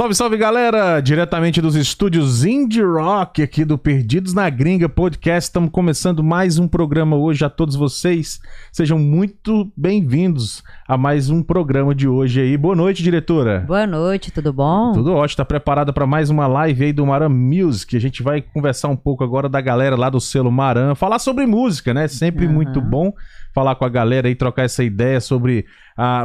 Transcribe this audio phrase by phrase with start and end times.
[0.00, 0.98] Salve, salve galera!
[0.98, 5.50] Diretamente dos estúdios Indie Rock aqui do Perdidos na Gringa Podcast.
[5.50, 8.40] Estamos começando mais um programa hoje a todos vocês.
[8.72, 12.56] Sejam muito bem-vindos a mais um programa de hoje aí.
[12.56, 13.60] Boa noite, diretora.
[13.66, 14.92] Boa noite, tudo bom?
[14.92, 15.36] Tudo ótimo.
[15.36, 17.94] Tá preparada para mais uma live aí do Maran Music.
[17.94, 21.44] A gente vai conversar um pouco agora da galera lá do selo Maran, falar sobre
[21.44, 22.08] música, né?
[22.08, 22.54] Sempre Aham.
[22.54, 23.12] muito bom
[23.54, 25.66] falar com a galera aí, trocar essa ideia sobre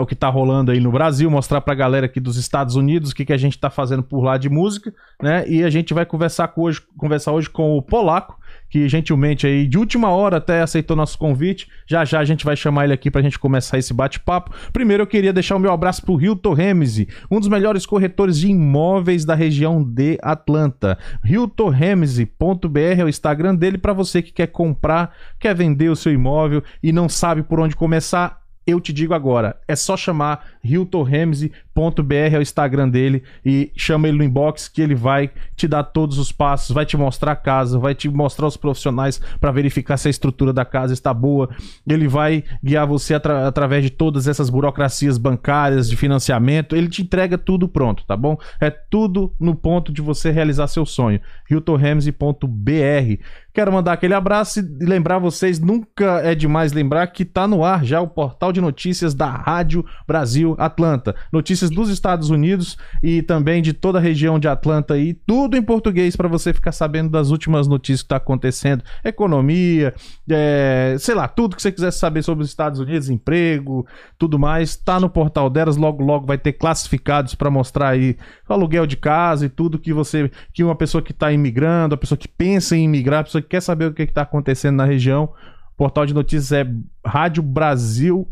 [0.01, 3.15] o que tá rolando aí no Brasil, mostrar pra galera aqui dos Estados Unidos o
[3.15, 5.47] que, que a gente tá fazendo por lá de música, né?
[5.47, 9.77] E a gente vai conversar, hoje, conversar hoje com o Polaco, que gentilmente aí, de
[9.77, 11.67] última hora até aceitou nosso convite.
[11.85, 14.53] Já já a gente vai chamar ele aqui pra gente começar esse bate-papo.
[14.71, 18.47] Primeiro eu queria deixar o meu abraço pro Hilton Remese, um dos melhores corretores de
[18.47, 20.97] imóveis da região de Atlanta.
[21.23, 26.63] HiltonRemese.br é o Instagram dele pra você que quer comprar, quer vender o seu imóvel
[26.81, 28.44] e não sabe por onde começar.
[28.67, 34.17] Eu te digo agora, é só chamar hiltonremse.br é o Instagram dele e chama ele
[34.17, 37.77] no inbox que ele vai te dar todos os passos, vai te mostrar a casa,
[37.77, 41.49] vai te mostrar os profissionais para verificar se a estrutura da casa está boa.
[41.87, 46.75] Ele vai guiar você atra- através de todas essas burocracias bancárias de financiamento.
[46.75, 48.37] Ele te entrega tudo pronto, tá bom?
[48.59, 51.19] É tudo no ponto de você realizar seu sonho.
[51.51, 53.21] hiltonremse.br
[53.55, 57.85] Quero mandar aquele abraço e lembrar vocês, nunca é demais lembrar que tá no ar
[57.85, 61.15] já o portal de notícias da Rádio Brasil Atlanta.
[61.31, 65.61] Notícias dos Estados Unidos e também de toda a região de Atlanta aí, tudo em
[65.61, 69.93] português para você ficar sabendo das últimas notícias que tá acontecendo, economia,
[70.29, 73.87] é, sei lá, tudo que você quiser saber sobre os Estados Unidos, emprego,
[74.19, 78.17] tudo mais, tá no portal delas, logo logo vai ter classificados para mostrar aí
[78.49, 81.97] o aluguel de casa e tudo que você, que uma pessoa que tá imigrando, a
[81.97, 84.85] pessoa que pensa em imigrar, a pessoa quer saber o que, que tá acontecendo na
[84.85, 85.25] região.
[85.73, 86.67] O portal de notícias é
[87.05, 88.27] Rádio Brasil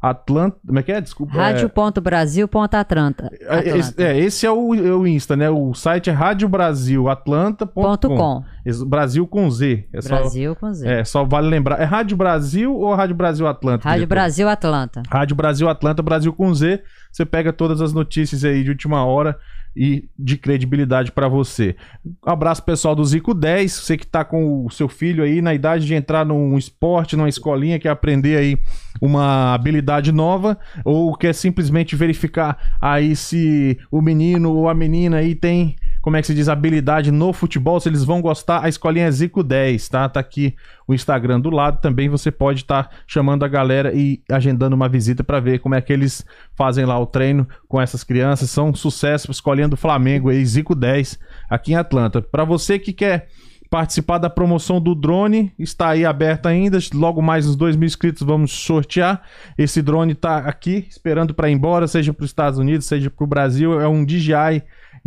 [0.00, 0.56] Atlanta.
[0.64, 1.00] Como é que é?
[1.00, 1.34] Desculpa.
[1.36, 3.30] é- Rádio.brasil.atlanta.
[3.40, 5.50] é, esse, é, esse é o, é o Insta, né?
[5.50, 8.44] O site é radiobrasilatlanta.com.
[8.86, 9.88] Brasil com Z.
[9.92, 10.88] É só, Brasil com Z.
[10.88, 11.80] é, só vale lembrar.
[11.80, 13.82] É Rádio Brasil ou Rádio Brasil Atlanta?
[13.84, 14.14] Rádio diretor?
[14.14, 15.02] Brasil Atlanta.
[15.10, 16.80] Rádio Brasil Atlanta, Brasil com Z.
[17.10, 19.36] Você pega todas as notícias aí de última hora
[19.78, 21.76] e de credibilidade pra você.
[22.04, 25.54] Um abraço pessoal do Zico 10, você que tá com o seu filho aí na
[25.54, 28.58] idade de entrar num esporte, numa escolinha, quer aprender aí
[29.00, 35.36] uma habilidade nova ou quer simplesmente verificar aí se o menino ou a menina aí
[35.36, 39.06] tem como é que se diz, habilidade no futebol, se eles vão gostar, a escolinha
[39.06, 40.08] é Zico 10, tá?
[40.08, 40.54] Tá aqui
[40.86, 41.80] o Instagram do lado.
[41.80, 45.80] Também você pode estar chamando a galera e agendando uma visita para ver como é
[45.80, 46.24] que eles
[46.56, 48.50] fazem lá o treino com essas crianças.
[48.50, 52.22] São um sucesso, escolhendo Flamengo aí, Zico 10, aqui em Atlanta.
[52.22, 53.28] Para você que quer
[53.70, 56.78] participar da promoção do drone, está aí aberta ainda.
[56.94, 59.22] Logo mais uns 2 mil inscritos vamos sortear.
[59.56, 63.24] Esse drone tá aqui esperando para ir embora, seja para os Estados Unidos, seja para
[63.24, 63.80] o Brasil.
[63.80, 64.62] É um DJI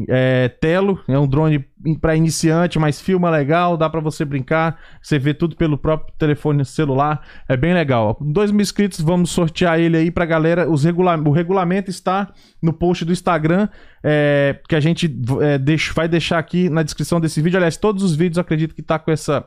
[0.07, 1.65] é, Telo, é um drone
[1.99, 6.63] para iniciante, mas filma legal, dá para você brincar, você vê tudo pelo próprio telefone
[6.65, 8.17] celular, é bem legal.
[8.21, 10.69] 2 mil inscritos, vamos sortear ele aí pra galera.
[10.69, 12.31] Os regula o regulamento está
[12.61, 13.67] no post do Instagram,
[14.03, 17.57] é, que a gente é, deixa- vai deixar aqui na descrição desse vídeo.
[17.57, 19.45] Aliás, todos os vídeos acredito que tá com essa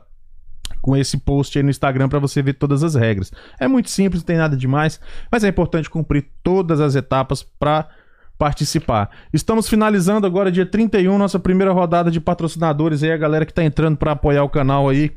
[0.81, 3.31] com esse post aí no Instagram para você ver todas as regras.
[3.59, 4.99] É muito simples, não tem nada demais,
[5.31, 7.87] mas é importante cumprir todas as etapas para
[8.37, 9.09] participar.
[9.33, 13.63] Estamos finalizando agora dia 31 nossa primeira rodada de patrocinadores aí, a galera que tá
[13.63, 15.11] entrando para apoiar o canal aí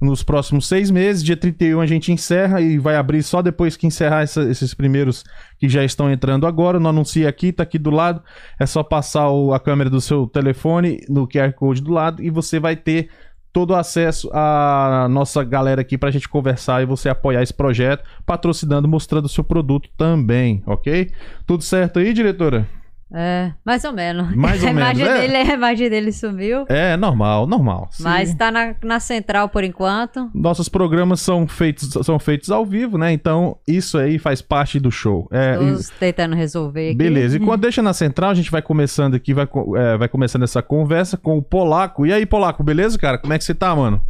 [0.00, 1.22] nos próximos seis meses.
[1.22, 5.22] Dia 31 a gente encerra e vai abrir só depois que encerrar essa- esses primeiros
[5.58, 6.80] que já estão entrando agora.
[6.80, 8.20] Não anuncia aqui, tá aqui do lado.
[8.58, 12.30] É só passar o- a câmera do seu telefone no QR Code do lado e
[12.30, 13.10] você vai ter
[13.52, 18.88] todo acesso à nossa galera aqui pra gente conversar e você apoiar esse projeto, patrocinando,
[18.88, 21.10] mostrando o seu produto também, ok?
[21.46, 22.66] Tudo certo aí, diretora?
[23.14, 24.34] É, mais ou menos.
[24.34, 25.26] Mais ou a imagem menos, é.
[25.26, 26.64] dele, a imagem dele sumiu.
[26.68, 27.88] É, normal, normal.
[27.90, 28.04] Sim.
[28.04, 30.30] Mas tá na, na central por enquanto.
[30.34, 33.12] Nossos programas são feitos, são feitos ao vivo, né?
[33.12, 35.28] Então, isso aí faz parte do show.
[35.30, 36.96] É, Todos tentando resolver aqui.
[36.96, 39.46] Beleza, e quando deixa na central, a gente vai começando aqui, vai,
[39.76, 42.06] é, vai começando essa conversa com o Polaco.
[42.06, 43.18] E aí, Polaco, beleza, cara?
[43.18, 44.02] Como é que você tá, mano?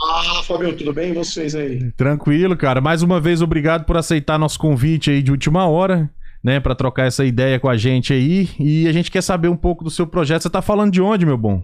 [0.00, 1.10] Ah, Fabio, tudo bem?
[1.10, 1.90] E vocês aí?
[1.92, 2.80] Tranquilo, cara.
[2.80, 6.08] Mais uma vez, obrigado por aceitar nosso convite aí de última hora,
[6.42, 6.60] né?
[6.60, 8.48] Pra trocar essa ideia com a gente aí.
[8.58, 10.42] E a gente quer saber um pouco do seu projeto.
[10.42, 11.62] Você tá falando de onde, meu bom?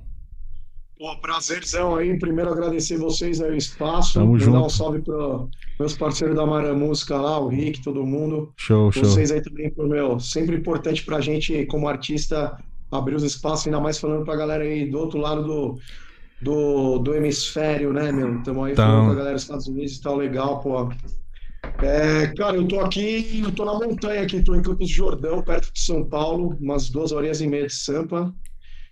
[0.99, 2.19] Pô, prazerzão aí.
[2.19, 4.15] Primeiro agradecer vocês aí o espaço.
[4.15, 4.59] Tamo junto.
[4.59, 5.45] um salve para
[5.79, 8.53] meus parceiros da Mara Música lá, o Rick, todo mundo.
[8.57, 9.05] Show, show.
[9.05, 12.57] Vocês aí também, pro meu, sempre importante pra gente, como artista,
[12.91, 15.79] abrir os espaços, ainda mais falando pra galera aí do outro lado do,
[16.41, 18.39] do, do hemisfério, né, meu?
[18.39, 18.87] Estamos aí Então.
[18.87, 20.89] falando com a galera dos Estados Unidos e tal, legal, pô.
[21.83, 25.43] É, cara, eu tô aqui, eu tô na montanha aqui, tô em Campos de Jordão,
[25.43, 28.33] perto de São Paulo, umas duas horinhas e meia de Sampa.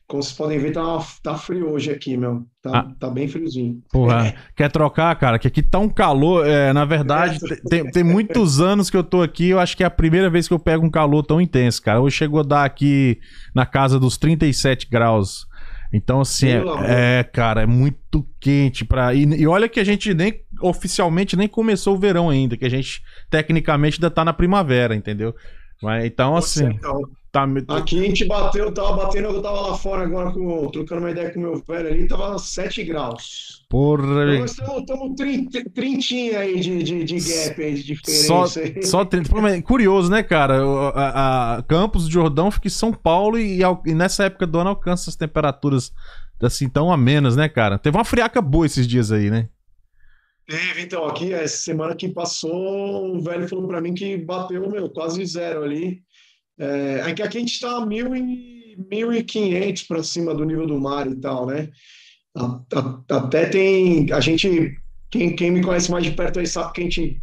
[0.06, 2.44] Como vocês podem ver, tá, tá frio hoje aqui, meu.
[2.60, 2.92] Tá, ah.
[3.00, 3.80] tá bem friozinho.
[3.90, 4.34] Porra, é.
[4.54, 5.38] quer trocar, cara?
[5.38, 6.46] Que aqui tá um calor.
[6.46, 7.38] É, na verdade,
[7.70, 9.48] tem, tem muitos anos que eu tô aqui.
[9.48, 12.00] Eu acho que é a primeira vez que eu pego um calor tão intenso, cara.
[12.00, 13.18] Hoje chegou a dar aqui
[13.54, 15.46] na casa dos 37 graus.
[15.92, 20.14] Então, assim, é, é, cara, é muito quente para e, e olha que a gente
[20.14, 24.94] nem oficialmente nem começou o verão ainda, que a gente tecnicamente ainda tá na primavera,
[24.94, 25.34] entendeu?
[25.82, 26.66] Mas, então, assim.
[26.66, 27.44] Então, tá...
[27.68, 31.32] Aqui a gente bateu, tava batendo, eu tava lá fora agora, com, trocando uma ideia
[31.32, 33.64] com o meu velho ali, tava 7 graus.
[33.68, 34.34] Porra.
[34.34, 35.16] Então, nós estamos
[35.74, 38.26] trintinha aí de, de, de gap aí, de diferença.
[38.26, 38.82] Só, aí.
[38.84, 39.62] só 30.
[39.62, 40.62] Curioso, né, cara?
[40.94, 44.70] A, a Campos de Jordão fica em São Paulo e, e, nessa época do ano
[44.70, 45.90] alcança as temperaturas
[46.40, 47.78] assim tão amenas, né, cara?
[47.78, 49.48] Teve uma friaca boa esses dias aí, né?
[50.52, 54.90] Teve, então, aqui, essa semana que passou, o velho falou para mim que bateu, meu,
[54.90, 56.02] quase zero ali.
[56.58, 61.16] É, aqui, aqui a gente está a 1.500 para cima do nível do mar e
[61.16, 61.70] tal, né?
[63.08, 64.12] Até tem.
[64.12, 64.76] A gente.
[65.10, 67.22] Quem, quem me conhece mais de perto aí sabe que a gente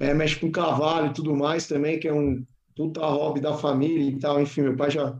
[0.00, 4.10] é, mexe com cavalo e tudo mais também, que é um puta hobby da família
[4.10, 4.42] e tal.
[4.42, 5.16] Enfim, meu pai já,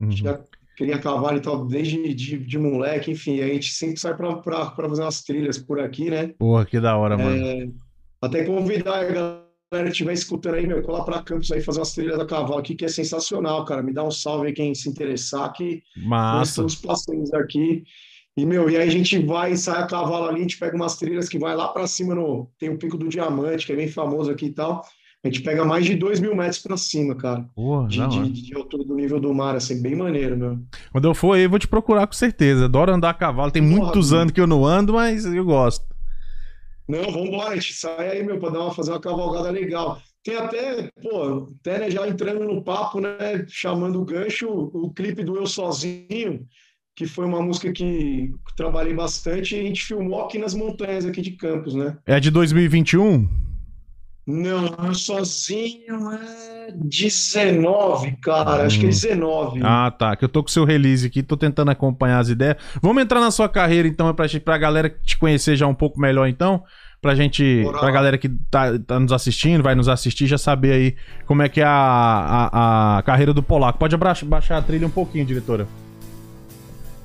[0.00, 0.10] uhum.
[0.10, 0.40] já
[0.80, 3.10] cria cavalo e tal desde de, de moleque.
[3.10, 6.28] Enfim, a gente sempre sai para fazer umas trilhas por aqui, né?
[6.38, 7.44] Porra, que da hora, mano.
[7.44, 7.68] É,
[8.22, 9.44] até convidar a galera
[9.84, 12.74] que estiver escutando aí, meu, colar para Campos aí fazer umas trilhas da cavalo aqui,
[12.74, 13.82] que é sensacional, cara.
[13.82, 16.38] Me dá um salve aí quem se interessar, que Massa.
[16.38, 17.84] nós estamos passando aqui.
[18.34, 20.96] E, meu, e aí a gente vai, sai a cavalo ali, a gente pega umas
[20.96, 22.50] trilhas que vai lá para cima no.
[22.58, 24.82] Tem o Pico do Diamante, que é bem famoso aqui e tal.
[25.22, 27.46] A gente pega mais de 2 mil metros para cima, cara.
[27.54, 30.58] Porra, de, de, de, altura do nível do mar, assim, bem maneiro, meu.
[30.90, 32.64] Quando eu for aí, eu vou te procurar com certeza.
[32.64, 33.50] Adoro andar a cavalo.
[33.50, 34.20] Tem Porra, muitos meu.
[34.20, 35.84] anos que eu não ando, mas eu gosto.
[36.88, 40.00] Não, vamos embora, a gente sai aí, meu, para dar uma, fazer uma cavalgada legal.
[40.24, 45.22] Tem até, pô, até né, já entrando no papo, né, chamando o gancho, o clipe
[45.22, 46.46] do Eu Sozinho,
[46.96, 51.22] que foi uma música que trabalhei bastante e a gente filmou aqui nas montanhas aqui
[51.22, 51.96] de Campos, né?
[52.06, 53.49] É de 2021?
[54.30, 58.62] Não, sozinho é 19, cara.
[58.62, 58.66] Hum.
[58.66, 59.60] Acho que é 19.
[59.62, 60.14] Ah, tá.
[60.14, 62.56] Que eu tô com o seu release aqui, tô tentando acompanhar as ideias.
[62.80, 66.28] Vamos entrar na sua carreira, então, pra, pra galera te conhecer já um pouco melhor,
[66.28, 66.62] então.
[67.02, 67.80] Pra gente, Moral.
[67.80, 71.48] pra galera que tá, tá, nos assistindo, vai nos assistir, já saber aí como é
[71.48, 71.70] que é a,
[72.52, 73.78] a, a carreira do Polaco.
[73.78, 75.66] Pode baixar a trilha um pouquinho, diretora.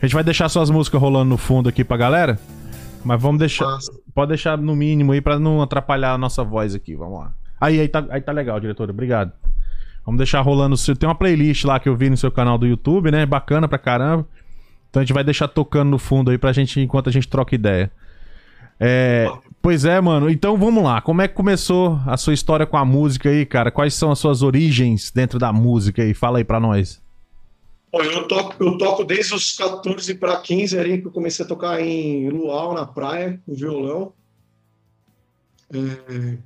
[0.02, 2.38] A gente vai deixar suas músicas rolando no fundo aqui pra galera.
[3.06, 3.66] Mas vamos deixar.
[3.66, 3.92] Nossa.
[4.14, 6.96] Pode deixar no mínimo aí pra não atrapalhar a nossa voz aqui.
[6.96, 7.34] Vamos lá.
[7.62, 8.92] Aí, aí tá, aí tá legal, diretora.
[8.92, 9.32] Obrigado.
[10.06, 10.76] Vamos deixar rolando.
[10.96, 13.26] Tem uma playlist lá que eu vi no seu canal do YouTube, né?
[13.26, 14.28] Bacana pra caramba.
[14.90, 17.54] Então a gente vai deixar tocando no fundo aí pra gente, enquanto a gente troca
[17.54, 17.92] ideia.
[18.80, 19.32] É,
[19.62, 20.30] pois é, mano.
[20.30, 21.02] Então vamos lá.
[21.02, 23.72] Como é que começou a sua história com a música aí, cara?
[23.72, 26.14] Quais são as suas origens dentro da música aí?
[26.14, 27.02] Fala aí pra nós.
[28.04, 31.80] Eu toco, eu toco desde os 14 para 15 ali que eu comecei a tocar
[31.82, 34.14] em Luau, na praia, no violão.
[35.74, 36.38] É...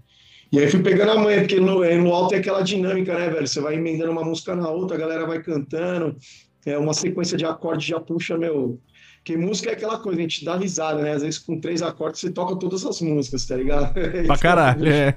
[0.51, 3.29] E aí fui pegando a manha, porque no, é, no alto tem aquela dinâmica, né,
[3.29, 3.47] velho?
[3.47, 6.17] Você vai emendando uma música na outra, a galera vai cantando,
[6.65, 8.79] é uma sequência de acordes já puxa, meu,
[9.19, 11.13] porque música é aquela coisa, a gente dá risada, né?
[11.13, 13.93] Às vezes com três acordes você toca todas as músicas, tá ligado?
[14.25, 15.15] Pra caralho, é.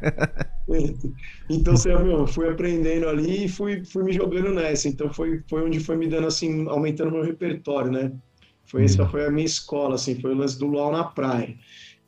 [1.51, 4.89] Então, você, meu, fui aprendendo ali e fui, fui me jogando nessa.
[4.89, 8.13] Então, foi, foi onde foi me dando, assim, aumentando meu repertório, né?
[8.65, 9.09] Foi, Essa hum.
[9.09, 11.55] foi a minha escola, assim, foi o lance do luau na praia.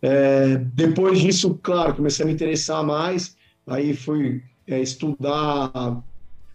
[0.01, 3.37] É, depois disso, claro, comecei a me interessar mais,
[3.67, 6.03] aí fui é, estudar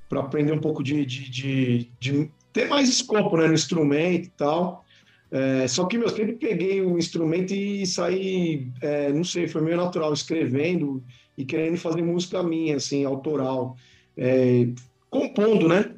[0.07, 4.31] para aprender um pouco de, de, de, de, ter mais escopo né, no instrumento e
[4.31, 4.83] tal.
[5.31, 9.77] É, só que, meu, sempre peguei o instrumento e saí, é, não sei, foi meio
[9.77, 11.03] natural, escrevendo
[11.37, 13.75] e querendo fazer música minha, assim, autoral,
[14.17, 14.67] é,
[15.09, 15.93] compondo, né?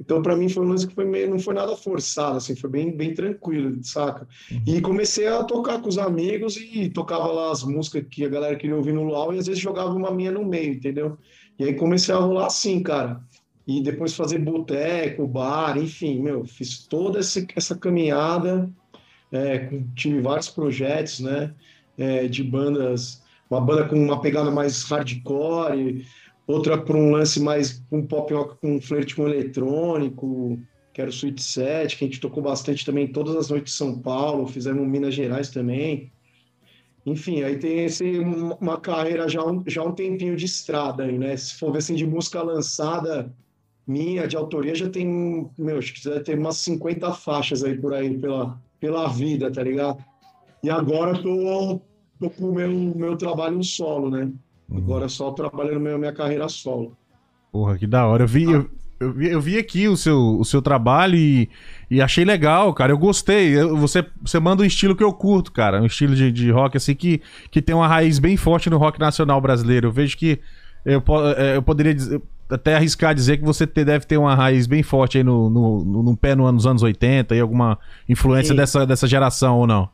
[0.00, 2.68] Então, para mim, foi um lance que foi meio, não foi nada forçado, assim, foi
[2.68, 4.26] bem, bem tranquilo, saca?
[4.50, 4.62] Uhum.
[4.66, 8.56] E comecei a tocar com os amigos e tocava lá as músicas que a galera
[8.56, 11.16] queria ouvir no Luau e às vezes jogava uma minha no meio, entendeu?
[11.58, 13.22] E aí comecei a rolar assim, cara
[13.66, 18.70] e depois fazer boteco, bar, enfim, meu, fiz toda essa, essa caminhada,
[19.32, 21.54] é, tive vários projetos, né,
[21.96, 26.06] é, de bandas, uma banda com uma pegada mais hardcore,
[26.46, 30.58] outra para um lance mais um pop rock com um flerte com eletrônico,
[30.92, 33.78] que era o Sweet Set, que a gente tocou bastante também todas as noites de
[33.78, 36.12] São Paulo, fizemos Minas Gerais também.
[37.06, 38.18] Enfim, aí tem esse,
[38.60, 41.36] uma carreira já um, já um tempinho de estrada aí, né?
[41.36, 43.30] Se for ver assim, de música lançada,
[43.86, 47.92] minha de autoria já tem, meu, acho que deve ter umas 50 faixas aí por
[47.92, 50.02] aí pela, pela vida, tá ligado?
[50.62, 51.80] E agora tô,
[52.18, 54.30] tô com o meu, meu trabalho solo, né?
[54.68, 54.78] Uhum.
[54.78, 56.96] Agora só trabalhando minha, minha carreira solo.
[57.52, 58.24] Porra, que da hora.
[58.24, 61.48] Eu vi, eu, eu vi, eu vi aqui o seu, o seu trabalho e,
[61.90, 62.92] e achei legal, cara.
[62.92, 63.54] Eu gostei.
[63.54, 65.82] Eu, você, você manda um estilo que eu curto, cara.
[65.82, 68.98] Um estilo de, de rock, assim, que, que tem uma raiz bem forte no rock
[68.98, 69.88] nacional brasileiro.
[69.88, 70.40] Eu vejo que
[70.84, 71.02] eu,
[71.36, 75.18] é, eu poderia dizer, até arriscar dizer que você deve ter uma raiz bem forte
[75.18, 79.06] aí no, no, no, no pé no, nos anos 80 e alguma influência dessa, dessa
[79.06, 79.88] geração ou não?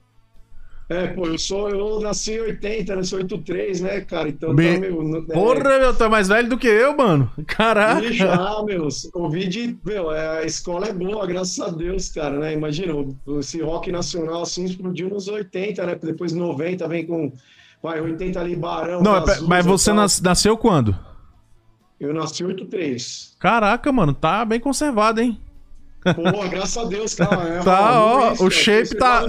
[0.90, 4.28] É, pô, eu sou, eu nasci em 80, nasci em 83, né, cara?
[4.28, 4.74] Então Be...
[4.74, 5.24] tá, meu.
[5.28, 5.32] É...
[5.32, 7.30] Porra, meu, tu é mais velho do que eu, mano.
[7.46, 8.04] Caraca.
[8.04, 9.78] Ixi, ah, meu, ouvi de.
[9.84, 12.54] Meu, é, a escola é boa, graças a Deus, cara, né?
[12.54, 12.92] Imagina,
[13.38, 15.94] esse rock nacional assim explodiu nos 80, né?
[15.94, 17.32] Depois 90 vem com.
[17.80, 19.00] Vai, 80 ali, Barão.
[19.00, 20.96] Não, é, mas você nas, nasceu quando?
[22.00, 23.36] Eu nasci em 83.
[23.38, 25.38] Caraca, mano, tá bem conservado, hein?
[26.02, 27.56] Pô, graças a Deus, cara.
[27.56, 29.22] É, tá, ó, o shape tá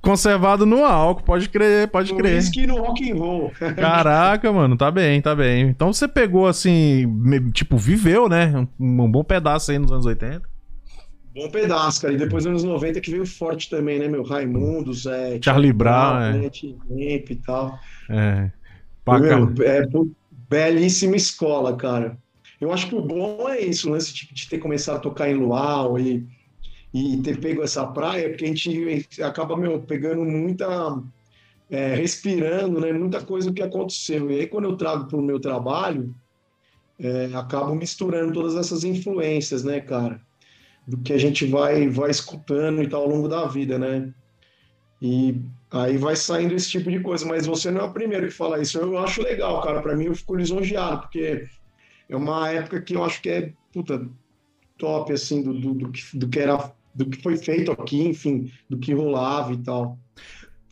[0.00, 2.36] conservado no álcool, pode crer, pode crer.
[2.36, 3.52] Whisky no rock and roll.
[3.74, 5.62] Caraca, mano, tá bem, tá bem.
[5.62, 7.12] Então você pegou assim,
[7.52, 8.68] tipo, viveu, né?
[8.78, 10.42] Um bom pedaço aí nos anos 80.
[11.34, 12.14] Bom pedaço, cara.
[12.14, 14.22] E depois nos anos 90 que veio forte também, né, meu?
[14.22, 15.40] Raimundo, Zé.
[15.42, 16.32] Charlie Brown, é.
[16.34, 16.50] Né,
[17.28, 17.76] e tal.
[18.08, 18.50] É.
[19.08, 19.86] Meu, é
[20.52, 22.18] belíssima escola, cara.
[22.60, 25.30] Eu acho que o bom é isso, o lance de, de ter começado a tocar
[25.30, 26.26] em Luau e,
[26.92, 31.02] e ter pego essa praia, porque a gente acaba meu, pegando muita.
[31.70, 34.30] É, respirando, né, muita coisa que aconteceu.
[34.30, 36.14] E aí, quando eu trago para o meu trabalho,
[37.00, 40.20] é, acabo misturando todas essas influências, né, cara?
[40.86, 44.12] Do que a gente vai, vai escutando e tal ao longo da vida, né?
[45.02, 47.26] E aí vai saindo esse tipo de coisa.
[47.26, 48.78] Mas você não é o primeiro que fala isso.
[48.78, 49.82] Eu acho legal, cara.
[49.82, 51.44] Para mim, eu fico lisonjeado, porque
[52.08, 54.08] é uma época que eu acho que é puta,
[54.78, 58.48] top, assim, do, do, do, que, do que era, do que foi feito aqui, enfim,
[58.70, 59.98] do que rolava e tal.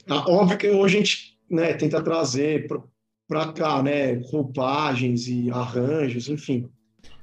[0.09, 2.69] Ah, óbvio que hoje a gente né, tenta trazer
[3.27, 6.69] para cá, né, roupagens e arranjos, enfim.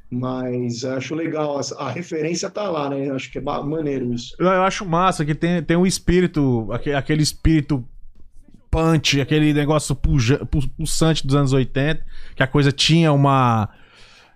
[0.09, 3.09] Mas acho legal, a referência tá lá, né?
[3.11, 4.35] Acho que é maneiro isso.
[4.39, 7.83] Eu acho massa que tem, tem um espírito, aquele espírito
[8.71, 13.69] punch, aquele negócio pulsante dos anos 80, que a coisa tinha uma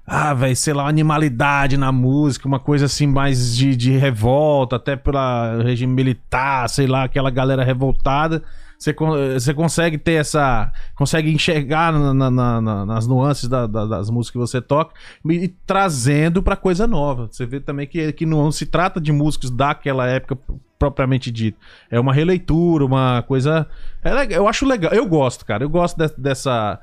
[0.06, 4.96] ah, velho, sei lá, animalidade na música, uma coisa assim mais de, de revolta, até
[4.96, 8.44] pela regime militar, sei lá, aquela galera revoltada.
[8.82, 8.96] Você,
[9.34, 10.72] você consegue ter essa.
[10.96, 15.34] consegue enxergar na, na, na, nas nuances da, da, das músicas que você toca e,
[15.34, 17.28] e trazendo para coisa nova.
[17.30, 20.36] Você vê também que, que não se trata de músicos daquela época
[20.80, 21.60] propriamente dito.
[21.92, 23.68] É uma releitura, uma coisa.
[24.04, 25.64] É eu acho legal, eu gosto, cara.
[25.64, 26.80] Eu gosto de, dessa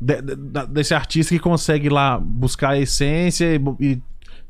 [0.00, 4.02] de, de, desse artista que consegue lá buscar a essência e, e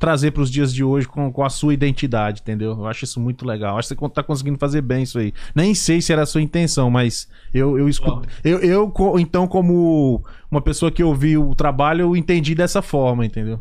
[0.03, 2.73] trazer para os dias de hoje com, com a sua identidade, entendeu?
[2.73, 3.79] Eu acho isso muito legal.
[3.79, 5.33] Acho que você tá conseguindo fazer bem isso aí.
[5.55, 8.29] Nem sei se era a sua intenção, mas eu, eu escuto.
[8.43, 13.61] Eu, eu, então, como uma pessoa que ouviu o trabalho, eu entendi dessa forma, entendeu?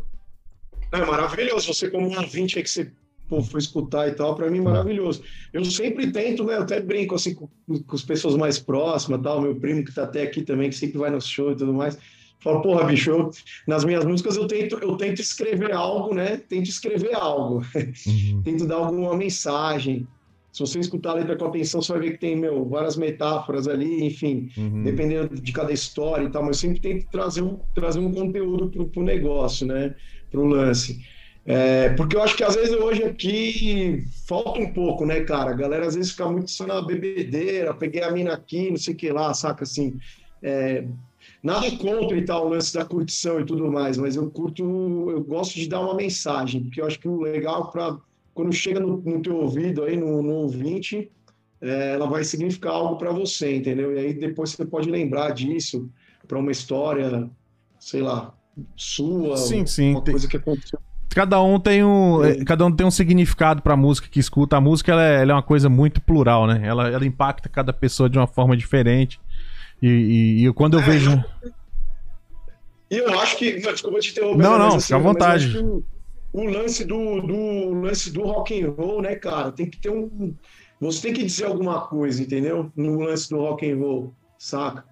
[0.90, 1.72] É maravilhoso.
[1.72, 2.90] Você, como um ouvinte que você
[3.28, 5.22] pô, foi escutar e tal, para mim maravilhoso.
[5.52, 6.56] Eu sempre tento, né?
[6.56, 10.02] Eu até brinco assim com, com as pessoas mais próximas, tal, meu primo que tá
[10.02, 11.96] até aqui também, que sempre vai no show e tudo mais.
[12.42, 13.30] Falo, porra, bicho, eu,
[13.68, 16.36] nas minhas músicas eu tento, eu tento escrever algo, né?
[16.48, 17.62] Tento escrever algo.
[18.06, 18.42] Uhum.
[18.44, 20.06] tento dar alguma mensagem.
[20.52, 23.66] Se você escutar a letra com atenção, você vai ver que tem, meu, várias metáforas
[23.66, 24.82] ali, enfim, uhum.
[24.82, 28.68] dependendo de cada história e tal, mas eu sempre tento trazer um, trazer um conteúdo
[28.68, 29.94] pro, pro negócio, né?
[30.30, 31.00] Pro lance.
[31.46, 35.50] É, porque eu acho que às vezes hoje aqui falta um pouco, né, cara?
[35.50, 38.94] A galera às vezes fica muito só na bebedeira, peguei a mina aqui, não sei
[38.94, 39.98] o que lá, saca assim.
[40.42, 40.84] É,
[41.42, 44.62] nada contra e tal, o lance da curtição e tudo mais, mas eu curto,
[45.10, 47.98] eu gosto de dar uma mensagem, porque eu acho que o legal para
[48.32, 51.10] quando chega no, no, teu ouvido aí, no, no ouvinte,
[51.60, 53.94] é, ela vai significar algo para você, entendeu?
[53.94, 55.90] E aí depois você pode lembrar disso
[56.26, 57.28] para uma história,
[57.78, 58.32] sei lá,
[58.76, 60.78] sua, sim, sim, uma coisa que aconteceu
[61.14, 62.44] cada um tem um, é.
[62.44, 64.56] cada um tem um significado para a música que escuta.
[64.56, 66.62] A música ela é, ela é, uma coisa muito plural, né?
[66.64, 69.20] Ela, ela impacta cada pessoa de uma forma diferente.
[69.82, 71.24] E, e, e quando eu é, vejo.
[72.90, 73.52] E eu acho que.
[73.58, 74.42] Desculpa te interromper.
[74.42, 75.58] Não, não, assim, fica à vontade.
[75.58, 75.84] O,
[76.32, 79.50] o, lance do, do lance do rock and roll, né, cara?
[79.50, 80.34] Tem que ter um.
[80.80, 82.70] Você tem que dizer alguma coisa, entendeu?
[82.76, 84.84] No lance do rock and roll, saca?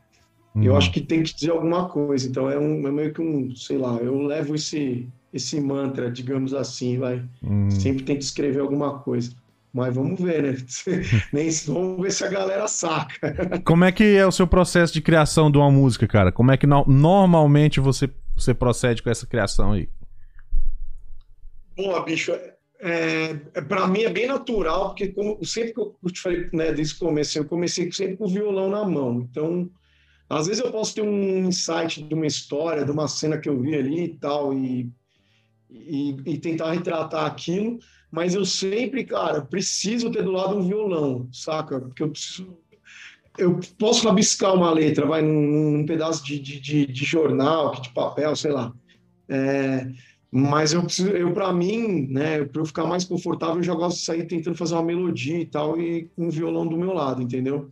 [0.56, 0.78] Eu uhum.
[0.78, 2.28] acho que tem que dizer alguma coisa.
[2.28, 6.52] Então é, um, é meio que um, sei lá, eu levo esse, esse mantra, digamos
[6.52, 7.23] assim, vai.
[7.42, 7.70] Hum.
[7.70, 9.32] Sempre tem que escrever alguma coisa.
[9.72, 10.56] Mas vamos ver, né?
[11.32, 13.60] Nem, vamos ver se a galera saca.
[13.64, 16.32] Como é que é o seu processo de criação de uma música, cara?
[16.32, 19.88] Como é que no, normalmente você, você procede com essa criação aí?
[21.76, 22.32] Boa, bicho.
[22.82, 26.72] É, é, para mim é bem natural, porque como, sempre que eu te falei né,
[26.72, 29.20] desde o começo, eu comecei sempre com o violão na mão.
[29.30, 29.70] Então,
[30.28, 33.60] Às vezes eu posso ter um insight de uma história, de uma cena que eu
[33.60, 34.90] vi ali e tal, e,
[35.68, 37.78] e, e tentar retratar aquilo,
[38.11, 41.81] mas eu sempre, cara, preciso ter do lado um violão, saca?
[41.81, 42.59] Porque eu preciso.
[43.38, 47.90] Eu posso rabiscar uma letra, vai num, num pedaço de, de, de, de jornal, de
[47.90, 48.73] papel, sei lá.
[49.29, 49.87] É,
[50.31, 53.99] mas eu preciso, eu para mim, né, para eu ficar mais confortável, eu já gosto
[53.99, 57.23] de sair tentando fazer uma melodia e tal, e com um violão do meu lado,
[57.23, 57.71] entendeu?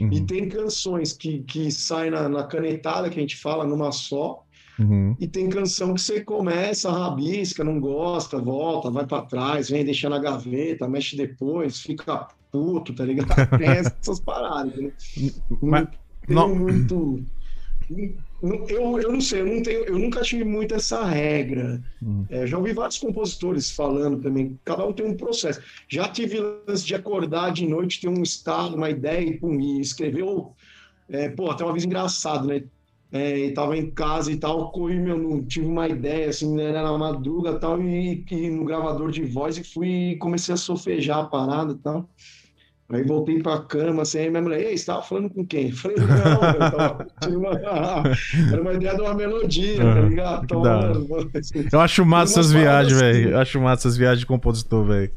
[0.00, 0.12] Uhum.
[0.12, 4.44] E tem canções que, que saem na, na, canetada, que a gente fala, numa só,
[4.80, 5.16] uhum.
[5.18, 10.10] e tem canção que você começa, rabisca, não gosta, volta, vai para trás, vem deixar
[10.10, 13.28] na gaveta, mexe depois, fica puto, tá ligado?
[13.58, 14.90] Tem essas paradas, né?
[15.62, 15.88] Mas,
[16.28, 16.56] não, não...
[16.56, 17.24] muito
[18.68, 21.82] eu, eu não sei, eu, não tenho, eu nunca tive muito essa regra.
[22.02, 22.24] Hum.
[22.30, 25.60] É, já ouvi vários compositores falando também, cada um tem um processo.
[25.88, 29.80] Já tive antes de acordar de noite, ter um estado, uma ideia e, pum, e
[29.80, 30.54] escreveu.
[31.08, 32.62] É, pô, até uma vez engraçado, né?
[33.12, 36.66] É, e tava em casa e tal, corri meu, não, tive uma ideia, assim, né,
[36.66, 41.18] era na madruga tal, e, e no gravador de voz e fui comecei a sofejar
[41.18, 42.08] a parada e tal.
[42.92, 45.68] Aí voltei pra cama, assim, aí minha mulher, ei, você tava falando com quem?
[45.68, 47.50] Eu falei, não, eu tava uma,
[48.52, 50.46] era uma ideia de uma melodia, tá ligado?
[51.72, 53.12] eu acho massa essas viagens, assim.
[53.12, 53.30] velho.
[53.30, 55.10] Eu acho massa essas viagens de compositor, velho.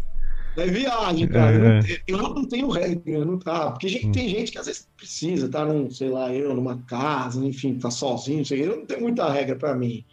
[0.56, 1.80] É viagem, cara.
[1.80, 2.02] É, é.
[2.08, 3.72] Eu, não, eu, não, tenho regra, não tá.
[3.72, 4.12] Porque gente, hum.
[4.12, 7.90] tem gente que às vezes precisa, tá num, sei lá, eu, numa casa, enfim, tá
[7.90, 10.06] sozinho, sei, eu não tenho muita regra pra mim.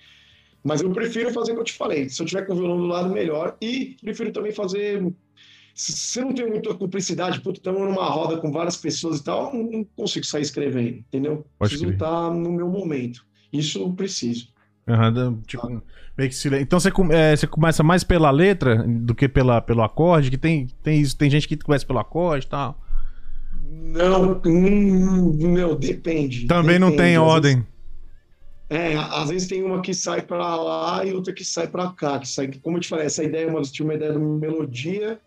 [0.62, 2.08] Mas eu prefiro fazer o que eu te falei.
[2.08, 3.56] Se eu tiver com o violão do lado, melhor.
[3.60, 5.02] E prefiro também fazer
[5.80, 9.54] se você não tem muita cumplicidade, puta, estamos numa roda com várias pessoas e tal,
[9.54, 11.46] não consigo sair escrevendo, entendeu?
[11.58, 13.24] Pode preciso estar no meu momento.
[13.50, 14.48] Isso eu preciso.
[14.90, 15.82] Uhum, tipo,
[16.16, 16.62] meio que silêncio.
[16.62, 20.66] Então você, é, você começa mais pela letra do que pela, pelo acorde, que tem,
[20.82, 22.78] tem isso, tem gente que começa pelo acorde e tal.
[23.62, 26.46] Não, hum, meu, depende.
[26.46, 26.78] Também depende.
[26.78, 27.56] não tem ordem.
[27.56, 27.70] Vezes,
[28.68, 32.18] é, às vezes tem uma que sai para lá e outra que sai para cá,
[32.18, 35.18] que sai, como eu te falei, essa ideia, uma, tinha uma ideia de uma melodia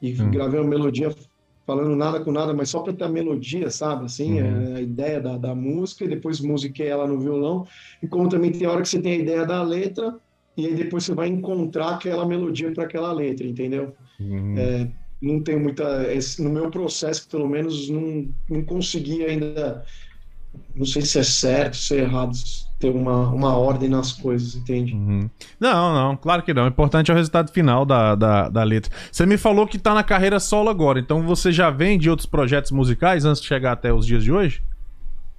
[0.00, 0.30] e hum.
[0.30, 1.12] gravei uma melodia
[1.68, 4.06] falando nada com nada, mas só para ter a melodia, sabe?
[4.06, 4.72] Assim, uhum.
[4.72, 7.66] é a ideia da, da música, e depois musiquei ela no violão.
[8.02, 10.18] E como também tem hora que você tem a ideia da letra,
[10.56, 13.94] e aí depois você vai encontrar aquela melodia para aquela letra, entendeu?
[14.18, 14.54] Uhum.
[14.56, 16.06] É, não tem muita.
[16.38, 19.84] No meu processo, pelo menos, não, não consegui ainda.
[20.74, 22.32] Não sei se é certo, se é errado
[22.78, 24.94] ter uma, uma ordem nas coisas, entende?
[24.94, 25.28] Uhum.
[25.58, 26.64] Não, não, claro que não.
[26.64, 28.92] O importante é o resultado final da, da, da letra.
[29.10, 32.26] Você me falou que tá na carreira solo agora, então você já vem de outros
[32.26, 34.62] projetos musicais antes de chegar até os dias de hoje?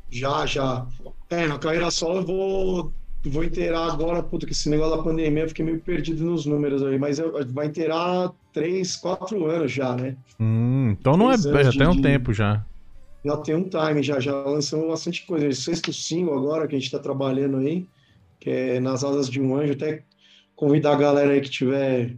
[0.10, 0.86] Já, já.
[1.30, 2.94] É, na carreira solo eu vou,
[3.26, 6.84] vou inteirar agora, puta, que esse negócio da pandemia eu fiquei meio perdido nos números
[6.84, 10.18] aí, mas eu, vai inteirar três, quatro anos já, né?
[10.40, 12.02] Hum, então não é, já tem um de...
[12.02, 12.66] tempo já
[13.24, 15.48] já tem um time, já, já lançamos bastante coisa.
[15.48, 17.88] O sexto single agora que a gente está trabalhando aí,
[18.40, 19.74] que é Nas Asas de um Anjo.
[19.74, 20.04] Até
[20.56, 22.16] convidar a galera aí que estiver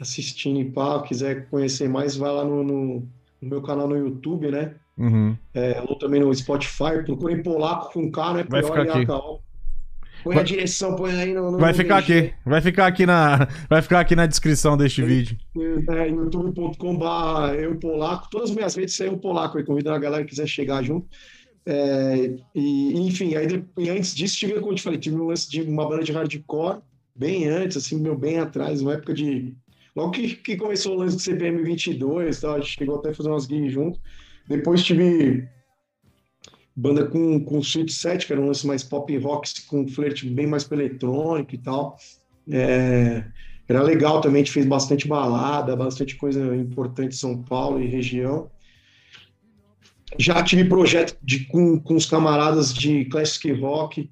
[0.00, 3.08] assistindo e pá, quiser conhecer mais, vai lá no, no,
[3.40, 4.74] no meu canal no YouTube, né?
[4.96, 5.36] Uhum.
[5.54, 8.46] É, ou também no Spotify, procurem polaco com K, né?
[8.48, 9.06] Vai ficar aqui.
[10.22, 10.42] Põe vai...
[10.42, 11.52] a direção, põe aí no.
[11.52, 12.32] no vai ficar aqui.
[12.44, 13.48] Vai ficar aqui na.
[13.68, 15.38] Vai ficar aqui na descrição deste é, vídeo.
[15.88, 18.28] É, youtube.com.br eu polaco.
[18.30, 19.64] Todas as minhas redes saem polaco aí.
[19.64, 21.08] Convido a galera que quiser chegar junto.
[21.66, 23.46] É, e, enfim, aí
[23.78, 26.12] e antes disso, tive, como eu te falei, tive um lance de uma banda de
[26.12, 26.80] hardcore,
[27.14, 29.54] bem antes, assim, meu, bem atrás, uma época de.
[29.94, 33.14] Logo que, que começou o lance do CPM 22, tal, a gente chegou até a
[33.14, 34.00] fazer umas gigs junto.
[34.48, 35.48] Depois tive
[36.80, 40.46] banda com, com Sweet Set, que era um lance mais pop rock, com flerte bem
[40.46, 41.98] mais para eletrônico e tal.
[42.50, 43.22] É,
[43.68, 47.86] era legal também, a gente fez bastante balada, bastante coisa importante em São Paulo e
[47.86, 48.50] região.
[50.18, 54.10] Já tive projeto de, com, com os camaradas de classic rock,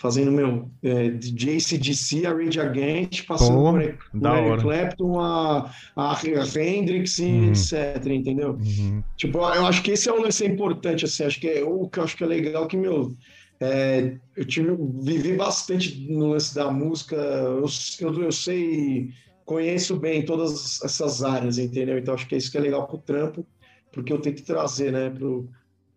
[0.00, 6.18] fazendo, meu, é, de ACDC a Rage Against, passando Pô, por Eric Clapton, a, a
[6.24, 7.50] Hendrix e uhum.
[7.50, 8.52] etc, entendeu?
[8.52, 9.04] Uhum.
[9.14, 11.98] Tipo, eu acho que esse é um lance importante, assim, acho que é o que
[11.98, 13.14] eu acho que é legal, que, meu,
[13.60, 17.66] é, eu tive, vivi bastante no lance da música, eu,
[18.00, 19.10] eu, eu sei,
[19.44, 21.98] conheço bem todas essas áreas, entendeu?
[21.98, 23.46] Então acho que é isso que é legal pro trampo,
[23.92, 25.46] porque eu tenho que trazer, né, pro,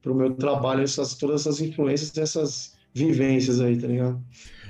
[0.02, 4.22] pro meu trabalho essas, todas essas influências, essas vivências aí, tá ligado?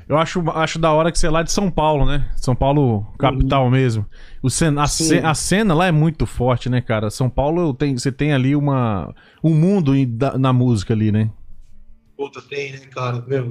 [0.07, 2.29] Eu acho, acho da hora que você é lá de São Paulo, né?
[2.35, 3.71] São Paulo, capital uhum.
[3.71, 4.05] mesmo.
[4.41, 7.09] O cen a, ce a, cena lá é muito forte, né, cara?
[7.09, 11.29] São Paulo tem, você tem ali uma, um mundo da, na música ali, né?
[12.17, 13.23] Puta, tem, né, cara?
[13.25, 13.49] Meu,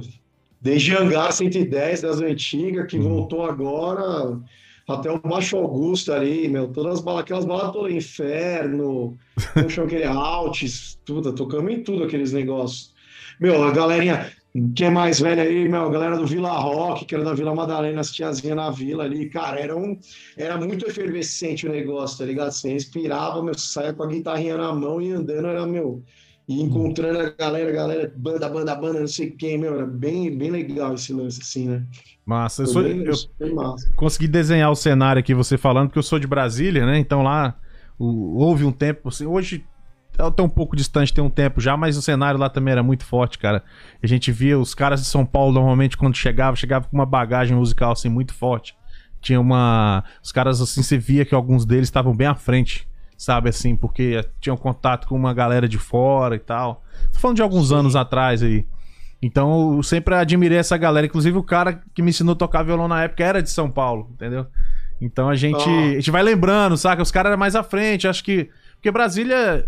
[0.61, 3.09] desde Hangar 110 das antigas, que uhum.
[3.09, 4.39] voltou agora,
[4.87, 9.17] até o Baixo Augusto ali, meu, todas as balas, aquelas balas todas, Inferno,
[9.53, 12.93] como chama aquele Altis, tudo, tocamos em tudo aqueles negócios.
[13.39, 14.31] Meu, a galerinha,
[14.75, 17.55] quem é mais velho aí, meu, a galera do Vila Rock, que era da Vila
[17.55, 19.97] Madalena, as tiazinhas na vila ali, cara, era, um,
[20.37, 22.51] era muito efervescente o negócio, tá ligado?
[22.51, 26.03] Você respirava, meu, saia com a guitarrinha na mão e andando, era, meu,
[26.47, 30.51] e encontrando a galera, galera, banda, banda, banda, não sei quem, meu, era bem, bem
[30.51, 31.83] legal esse lance, assim, né?
[32.23, 33.03] Massa, eu, sou, bem,
[33.39, 33.91] eu massa.
[33.95, 36.99] consegui desenhar o cenário aqui, você falando, porque eu sou de Brasília, né?
[36.99, 37.57] Então lá
[37.97, 39.65] o, houve um tempo, assim, hoje
[40.17, 42.83] eu tô um pouco distante, tem um tempo já, mas o cenário lá também era
[42.83, 43.63] muito forte, cara.
[44.01, 47.57] A gente via os caras de São Paulo normalmente quando chegava, chegava com uma bagagem
[47.57, 48.75] musical assim muito forte.
[49.21, 53.49] Tinha uma, os caras assim, você via que alguns deles estavam bem à frente, sabe
[53.49, 56.83] assim, porque tinham contato com uma galera de fora e tal.
[57.11, 57.75] Tô falando de alguns Sim.
[57.75, 58.67] anos atrás aí.
[59.21, 62.87] Então eu sempre admirei essa galera, inclusive o cara que me ensinou a tocar violão
[62.87, 64.45] na época era de São Paulo, entendeu?
[65.01, 65.91] Então a gente, oh.
[65.91, 67.01] a gente vai lembrando, saca?
[67.01, 68.49] Os caras eram mais à frente, acho que
[68.83, 69.65] porque Brasília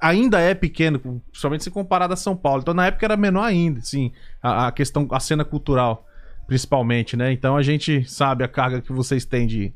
[0.00, 0.98] ainda é pequeno,
[1.30, 2.62] principalmente se comparado a São Paulo.
[2.62, 6.06] Então na época era menor ainda, sim, a, a, questão, a cena cultural,
[6.46, 7.32] principalmente, né?
[7.32, 9.72] Então a gente sabe a carga que vocês têm de,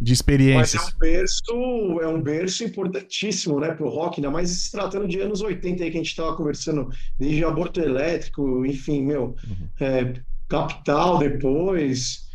[0.00, 0.82] de experiências.
[0.82, 5.08] Mas é um berço, é um berço importantíssimo, né, pro rock, ainda mais se tratando
[5.08, 9.68] de anos 80 aí que a gente tava conversando, desde aborto elétrico, enfim, meu, uhum.
[9.80, 10.12] é,
[10.48, 12.28] Capital depois,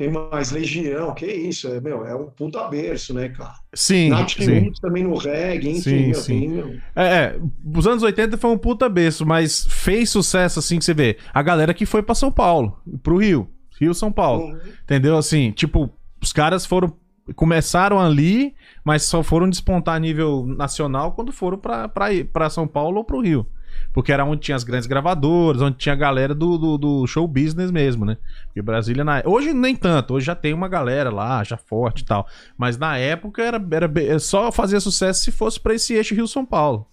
[0.00, 0.50] quem mais?
[0.50, 3.52] Legião, que isso, é, meu, é um puta berço, né, cara?
[3.74, 4.08] Sim.
[4.08, 4.72] Nath sim.
[4.80, 6.40] também no reggae, enfim, sim, meu, sim.
[6.40, 6.76] Tem, meu...
[6.96, 7.40] É, é,
[7.76, 11.18] os anos 80 foi um puta berço, mas fez sucesso, assim, que você vê.
[11.34, 13.46] A galera que foi pra São Paulo, pro Rio.
[13.78, 14.46] Rio, São Paulo.
[14.46, 14.58] Uhum.
[14.84, 15.18] Entendeu?
[15.18, 15.90] Assim, tipo,
[16.22, 16.96] os caras foram.
[17.36, 23.04] Começaram ali, mas só foram despontar a nível nacional quando foram pra São Paulo ou
[23.04, 23.46] pro Rio.
[23.92, 27.26] Porque era onde tinha as grandes gravadoras, onde tinha a galera do, do, do show
[27.26, 28.16] business mesmo, né?
[28.46, 29.22] Porque Brasília na...
[29.24, 32.26] Hoje nem tanto, hoje já tem uma galera lá, já forte e tal.
[32.56, 36.46] Mas na época era, era, era só fazer sucesso se fosse para esse eixo Rio-São
[36.46, 36.86] Paulo.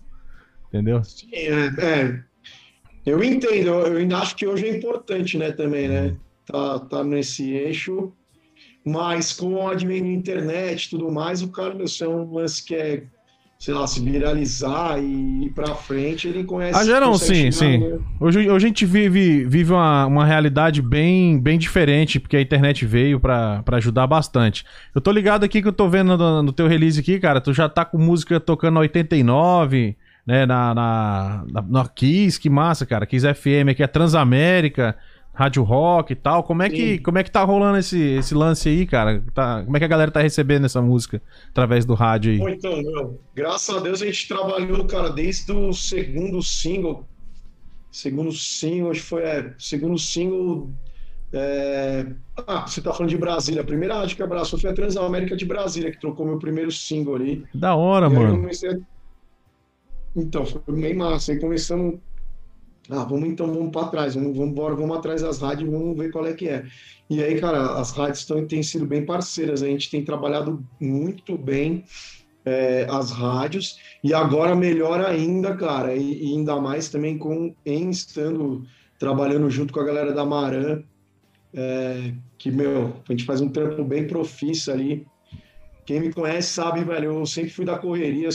[0.70, 1.02] Entendeu?
[1.32, 2.24] É, é,
[3.06, 6.16] Eu entendo, eu ainda acho que hoje é importante, né, também, né?
[6.46, 8.12] Tá, tá nesse eixo.
[8.84, 12.64] Mas com o advento da internet e tudo mais, o cara, isso é um lance
[12.64, 13.04] que é
[13.60, 16.78] sei lá, se viralizar e ir pra frente, ele conhece.
[16.80, 17.80] Ah, geral, sim, sim.
[17.80, 18.00] Né?
[18.20, 22.86] Hoje, hoje a gente vive, vive uma, uma realidade bem, bem diferente, porque a internet
[22.86, 24.64] veio pra, pra ajudar bastante.
[24.94, 27.52] Eu tô ligado aqui que eu tô vendo no, no teu release aqui, cara, tu
[27.52, 33.08] já tá com música tocando 89, né, na, na, na, na Kiss, que massa, cara,
[33.08, 34.96] Kiss FM aqui, é Transamérica.
[35.38, 36.42] Rádio Rock e tal.
[36.42, 39.24] Como é que, como é que tá rolando esse, esse lance aí, cara?
[39.36, 42.54] Tá, como é que a galera tá recebendo essa música através do rádio aí?
[42.56, 47.08] então, meu, graças a Deus a gente trabalhou, cara, desde o segundo single.
[47.92, 50.72] Segundo single, acho que foi, é, segundo single.
[51.32, 52.08] É...
[52.48, 53.62] Ah, você tá falando de Brasília.
[53.62, 57.14] A primeira rádio que abraçou foi a Transamérica de Brasília, que trocou meu primeiro single
[57.14, 57.46] ali.
[57.54, 58.38] Da hora, e mano.
[58.38, 58.82] Comecei...
[60.16, 61.32] Então, foi bem massa.
[61.32, 62.00] Aí começamos
[62.90, 66.12] ah, vamos então, vamos para trás, vamos, vamos embora, vamos atrás das rádios, vamos ver
[66.12, 66.66] qual é que é.
[67.10, 71.38] E aí, cara, as rádios tão, têm sido bem parceiras, a gente tem trabalhado muito
[71.38, 71.84] bem
[72.46, 77.90] é, as rádios, e agora melhor ainda, cara, e, e, ainda mais também com em
[77.90, 78.66] estando
[78.98, 80.82] trabalhando junto com a galera da Maran,
[81.54, 85.06] é, que, meu, a gente faz um trampo bem profício ali.
[85.86, 88.30] Quem me conhece sabe, velho, eu sempre fui da correria,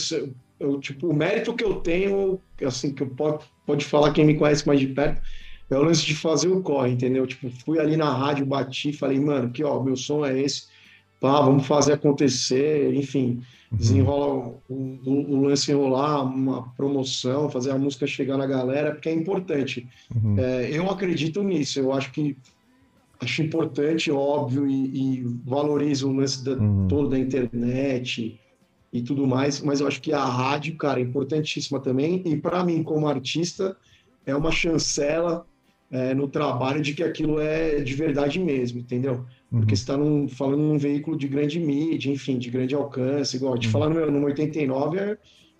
[0.59, 4.35] eu, tipo, o mérito que eu tenho, assim, que eu posso pode falar quem me
[4.35, 5.21] conhece mais de perto,
[5.69, 7.25] é o lance de fazer o corre, entendeu?
[7.25, 10.63] Tipo, fui ali na rádio, bati, falei, mano, que ó, meu som é esse,
[11.19, 13.77] pá, vamos fazer acontecer, enfim, uhum.
[13.77, 19.09] desenrola o, o, o, lance enrolar, uma promoção, fazer a música chegar na galera, porque
[19.09, 19.87] é importante.
[20.13, 20.35] Uhum.
[20.37, 22.37] É, eu acredito nisso, eu acho que
[23.21, 26.87] acho importante, óbvio, e, e valorizo o lance da, uhum.
[26.89, 28.37] todo da internet,
[28.93, 32.63] e tudo mais, mas eu acho que a rádio, cara, é importantíssima também, e para
[32.63, 33.75] mim, como artista,
[34.23, 35.47] é uma chancela
[35.89, 39.25] é, no trabalho de que aquilo é de verdade mesmo, entendeu?
[39.49, 39.75] Porque uhum.
[39.75, 43.71] você está falando num veículo de grande mídia, enfim, de grande alcance, igual de uhum.
[43.73, 45.17] falar no meu número 89 é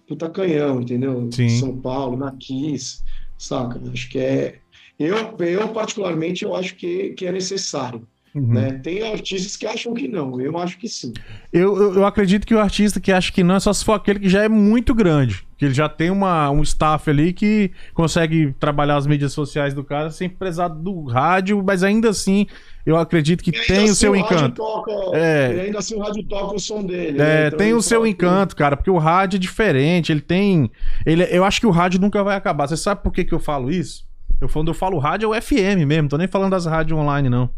[0.07, 1.29] puta canhão, entendeu?
[1.31, 1.49] Sim.
[1.49, 3.03] São Paulo, na Kiss,
[3.37, 3.81] saca?
[3.91, 4.59] Acho que é.
[4.99, 8.07] Eu, eu particularmente, eu acho que, que é necessário.
[8.35, 8.53] Uhum.
[8.53, 8.79] Né?
[8.81, 11.13] Tem artistas que acham que não, eu acho que sim.
[11.51, 13.93] Eu, eu, eu, acredito que o artista que acha que não é só se for
[13.93, 15.45] aquele que já é muito grande.
[15.55, 19.83] Que ele já tem uma, um staff ali que consegue trabalhar as mídias sociais do
[19.83, 22.47] cara sem precisar do rádio, mas ainda assim
[22.83, 24.55] eu acredito que tem o assim seu encanto.
[24.55, 27.21] Toca, é, ainda assim o rádio toca o som dele.
[27.21, 27.47] É, né?
[27.47, 30.71] então tem o seu encanto, cara, porque o rádio é diferente, ele tem.
[31.05, 32.67] Ele, eu acho que o rádio nunca vai acabar.
[32.67, 34.03] Você sabe por que, que eu falo isso?
[34.41, 37.29] Eu, quando eu falo rádio, é o FM mesmo, tô nem falando das rádios online,
[37.29, 37.49] não.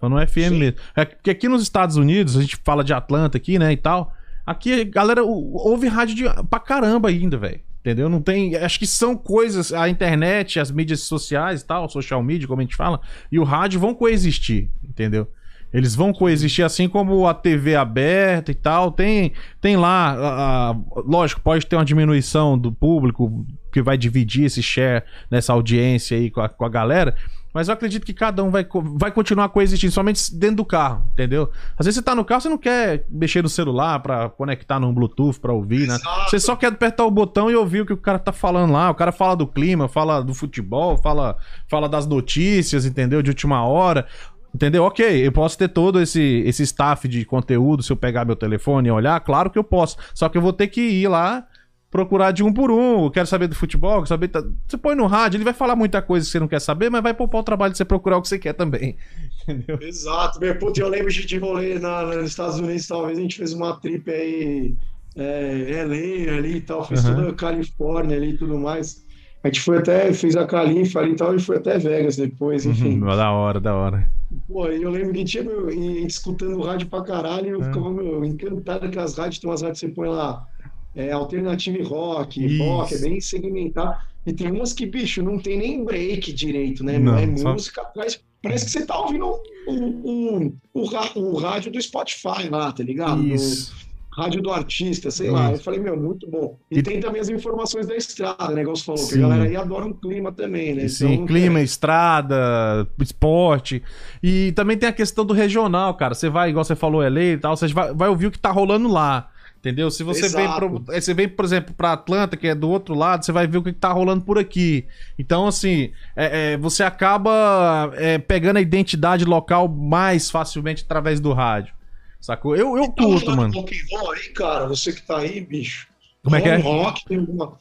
[0.00, 0.58] Falando no FM Sim.
[0.58, 0.78] mesmo.
[0.96, 4.12] É porque aqui nos Estados Unidos, a gente fala de Atlanta aqui, né, e tal.
[4.46, 7.60] Aqui, galera, ouve rádio de, pra caramba ainda, velho.
[7.80, 8.08] Entendeu?
[8.08, 8.56] Não tem.
[8.56, 9.72] Acho que são coisas.
[9.72, 13.44] A internet, as mídias sociais e tal, social media, como a gente fala, e o
[13.44, 15.28] rádio vão coexistir, entendeu?
[15.72, 18.90] Eles vão coexistir assim como a TV aberta e tal.
[18.90, 24.44] Tem, tem lá, a, a, lógico, pode ter uma diminuição do público que vai dividir
[24.44, 27.14] esse share nessa audiência aí com a, com a galera.
[27.52, 31.50] Mas eu acredito que cada um vai, vai continuar coexistindo, somente dentro do carro, entendeu?
[31.76, 34.94] Às vezes você tá no carro, você não quer mexer no celular pra conectar num
[34.94, 35.98] Bluetooth pra ouvir, né?
[36.28, 38.90] Você só quer apertar o botão e ouvir o que o cara tá falando lá.
[38.90, 41.36] O cara fala do clima, fala do futebol, fala,
[41.68, 43.20] fala das notícias, entendeu?
[43.20, 44.06] De última hora.
[44.54, 44.84] Entendeu?
[44.84, 48.88] Ok, eu posso ter todo esse, esse staff de conteúdo se eu pegar meu telefone
[48.88, 49.96] e olhar, claro que eu posso.
[50.12, 51.46] Só que eu vou ter que ir lá
[51.90, 53.10] procurar de um por um.
[53.10, 54.30] Quero saber do futebol, saber.
[54.66, 57.02] Você põe no rádio, ele vai falar muita coisa que você não quer saber, mas
[57.02, 58.96] vai poupar o trabalho de você procurar o que você quer também.
[59.42, 59.78] Entendeu?
[59.82, 60.38] Exato.
[60.38, 63.78] Meu, putz, eu lembro de rolê na, nos Estados Unidos, talvez a gente fez uma
[63.80, 64.74] trip aí,
[65.16, 67.16] é, LA ali e tal, fez uhum.
[67.16, 69.04] toda a Califórnia ali e tudo mais.
[69.42, 72.66] A gente foi até, fez a Califa ali e tal, e foi até Vegas depois,
[72.66, 72.72] uhum.
[72.72, 73.00] enfim.
[73.00, 74.10] Da hora, da hora.
[74.46, 77.64] Pô, eu lembro que tinha, meu, escutando o rádio pra caralho, eu é.
[77.64, 80.46] ficava, meu, encantado com as rádios, tem umas rádios que você põe lá,
[80.94, 82.62] é, alternative rock, Isso.
[82.62, 83.96] rock, é bem segmentado.
[84.26, 86.98] E tem umas que, bicho, não tem nem break direito, né?
[86.98, 87.52] Não, é só...
[87.52, 90.84] música, parece, parece que você tá ouvindo o um, um,
[91.16, 93.26] um, rádio do Spotify lá, tá ligado?
[93.26, 93.72] Isso.
[94.12, 95.34] rádio do artista, sei Isso.
[95.34, 95.52] lá.
[95.52, 96.58] Eu falei, meu, muito bom.
[96.70, 98.60] E, e, tem também as informações da estrada, né?
[98.60, 99.08] Igual você falou, Sim.
[99.08, 100.86] que a galera aí adora um clima também, né?
[100.88, 101.62] Sim, então, clima, é...
[101.62, 103.82] estrada, esporte.
[104.22, 106.12] E também tem a questão do regional, cara.
[106.12, 108.50] Você vai, igual você falou, LA e tal, você vai, vai ouvir o que tá
[108.50, 109.29] rolando lá.
[109.60, 109.90] Entendeu?
[109.90, 112.94] Se você vem, pro, eh, você vem, por exemplo, para Atlanta, que é do outro
[112.94, 114.86] lado, você vai ver o que, tá rolando por aqui.
[115.18, 121.34] Então, assim, é, é, você acaba é, pegando a identidade local mais facilmente através do
[121.34, 121.74] rádio.
[122.18, 122.56] Sacou?
[122.56, 123.52] Eu, eu tá curto, mano.
[123.52, 125.86] Rock and roll aí, cara, você que tá aí, bicho.
[126.24, 126.56] Como é que é?
[126.56, 127.52] Rock, tem alguma...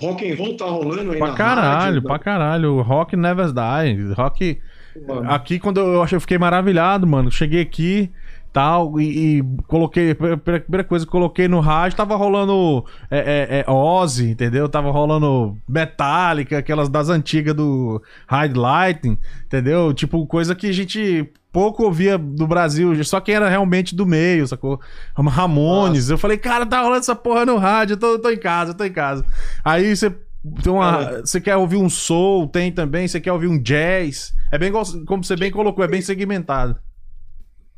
[0.00, 2.80] rock and roll tá rolando aí pra na caralho, rádio, pra caralho.
[2.82, 4.12] Rock never die.
[4.12, 4.60] Rock.
[5.08, 5.28] Mano.
[5.28, 7.32] Aqui, quando eu, eu fiquei maravilhado, mano.
[7.32, 8.12] Cheguei aqui
[8.52, 13.60] tal, e, e coloquei, a primeira coisa que coloquei no rádio, tava rolando é, é,
[13.60, 14.68] é, Ozzy, entendeu?
[14.68, 19.92] Tava rolando Metallica, aquelas das antigas do Highlighting, entendeu?
[19.92, 24.46] Tipo, coisa que a gente pouco ouvia do Brasil, só quem era realmente do meio,
[24.46, 24.80] sacou?
[25.16, 26.12] Ramones, Nossa.
[26.12, 28.72] eu falei, cara, tá rolando essa porra no rádio, eu tô, eu tô em casa,
[28.72, 29.24] eu tô em casa.
[29.64, 30.14] Aí você
[30.62, 34.32] tem uma, você quer ouvir um soul, tem também, você quer ouvir um jazz.
[34.52, 34.72] É bem
[35.06, 36.76] como você bem colocou, é bem segmentado.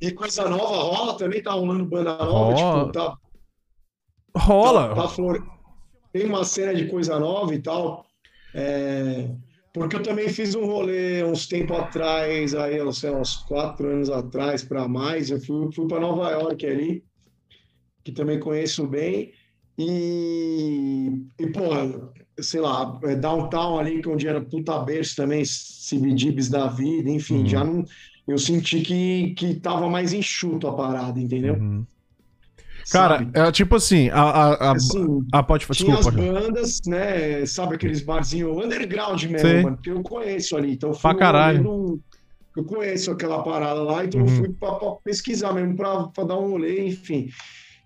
[0.00, 2.54] E coisa nova rola também, tá rolando banda nova, rola.
[2.54, 3.16] tipo, tá.
[4.36, 4.88] Rola.
[4.88, 5.46] Tá, tá flor...
[6.12, 8.06] Tem uma cena de coisa nova e tal.
[8.54, 9.28] É...
[9.72, 14.10] Porque eu também fiz um rolê uns tempo atrás, aí, eu sei, uns quatro anos
[14.10, 15.30] atrás para mais.
[15.30, 17.04] Eu fui, fui para Nova York ali,
[18.02, 19.32] que também conheço bem.
[19.78, 21.62] E, e pô,
[22.42, 27.08] sei lá, é, downtown ali, que é onde era puta berço também, CBGBs da vida,
[27.08, 27.46] enfim, uhum.
[27.46, 27.84] já não
[28.26, 31.54] eu senti que, que tava mais enxuto a parada, entendeu?
[31.54, 31.84] Uhum.
[32.90, 37.46] Cara, é tipo assim, a, a, a, assim, a pode Tinha desculpa, as bandas, né?
[37.46, 40.72] Sabe aqueles barzinhos underground mesmo, mano, que eu conheço ali.
[40.72, 42.00] Então, pra caralho.
[42.56, 44.26] eu conheço aquela parada lá, então uhum.
[44.26, 47.28] eu fui pra, pra, pesquisar mesmo, pra, pra dar um rolê, enfim.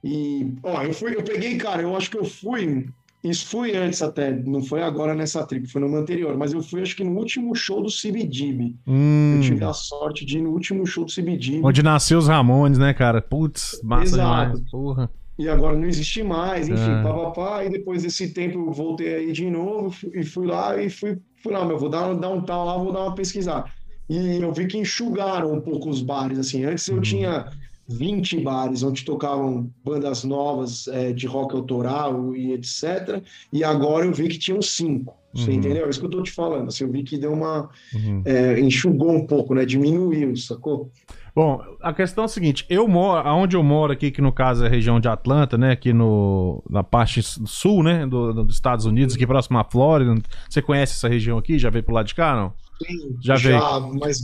[0.02, 2.86] E, ó, eu fui, eu peguei, cara, eu acho que eu fui
[3.24, 6.82] isso foi antes até, não foi agora nessa trip, foi numa anterior, mas eu fui
[6.82, 8.74] acho que no último show do CBGB.
[8.86, 9.36] Hum.
[9.36, 11.60] Eu tive a sorte de ir no último show do CBGB.
[11.64, 13.22] Onde nasceu os Ramones, né, cara?
[13.22, 14.52] Putz, massa Exato.
[14.52, 15.10] demais, porra.
[15.38, 17.02] E agora não existe mais, enfim, é.
[17.02, 21.18] papapá, e depois desse tempo eu voltei aí de novo e fui lá e fui,
[21.42, 23.64] fui lá, meu, vou dar, dar um tal lá, vou dar uma pesquisada.
[24.08, 27.00] E eu vi que enxugaram um pouco os bares, assim, antes eu uhum.
[27.00, 27.46] tinha
[27.88, 33.22] 20 bares onde tocavam bandas novas é, de rock autoral e etc.
[33.52, 35.16] E agora eu vi que tinham cinco.
[35.34, 35.56] Você uhum.
[35.56, 35.86] entendeu?
[35.86, 36.68] É isso que eu tô te falando.
[36.68, 37.68] Assim, eu vi que deu uma.
[37.92, 38.22] Uhum.
[38.24, 39.64] É, enxugou um pouco, né?
[39.64, 40.92] Diminuiu, sacou?
[41.34, 44.62] Bom, a questão é a seguinte: eu moro, aonde eu moro aqui, que no caso
[44.62, 45.72] é a região de Atlanta, né?
[45.72, 48.06] Aqui no, na parte sul, né?
[48.06, 50.14] Do, dos Estados Unidos, aqui próximo à Flórida.
[50.48, 51.58] Você conhece essa região aqui?
[51.58, 52.52] Já veio pro lado de cá, não?
[52.82, 53.94] Sim, já, já veio.
[53.94, 54.22] mas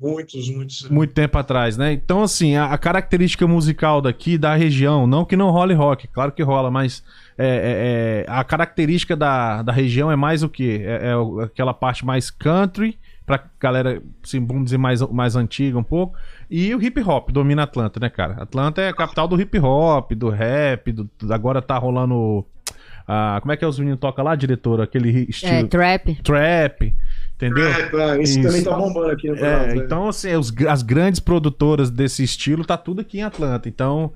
[0.00, 0.88] muitos, muitos.
[0.88, 1.92] Muito tempo atrás, né?
[1.92, 6.32] Então, assim, a, a, característica musical daqui, da região, não que não role rock, claro
[6.32, 7.02] que rola, mas
[7.36, 10.80] é, é, é a característica da, da região é mais o quê?
[10.84, 15.84] É, é aquela parte mais country, pra galera, assim, vamos dizer, mais, mais antiga um
[15.84, 16.16] pouco.
[16.50, 18.42] E o hip hop domina Atlanta, né, cara?
[18.42, 22.44] Atlanta é a capital do hip hop, do rap, do, agora tá rolando.
[23.06, 24.80] Ah, como é que é os meninos tocam lá, diretor?
[24.80, 25.52] Aquele estilo.
[25.52, 26.14] É, trap.
[26.22, 26.94] Trap.
[27.40, 27.68] Entendeu?
[27.68, 31.20] É, é, isso, isso, também tá bombando aqui no é, Então, assim, os, as grandes
[31.20, 33.66] produtoras desse estilo tá tudo aqui em Atlanta.
[33.66, 34.12] Então,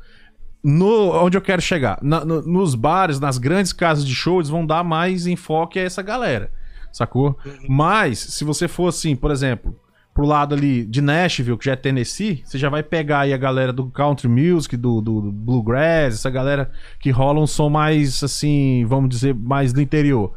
[0.63, 1.99] no, onde eu quero chegar?
[2.03, 5.83] Na- no- nos bares, nas grandes casas de show, eles vão dar mais enfoque a
[5.83, 6.51] essa galera.
[6.93, 7.37] Sacou?
[7.69, 9.75] Mas, se você for assim, por exemplo,
[10.15, 13.37] pro lado ali de Nashville, que já é Tennessee, você já vai pegar aí a
[13.37, 18.23] galera do country music, do, do, do bluegrass, essa galera que rola um som mais,
[18.23, 20.33] assim, vamos dizer, mais do interior.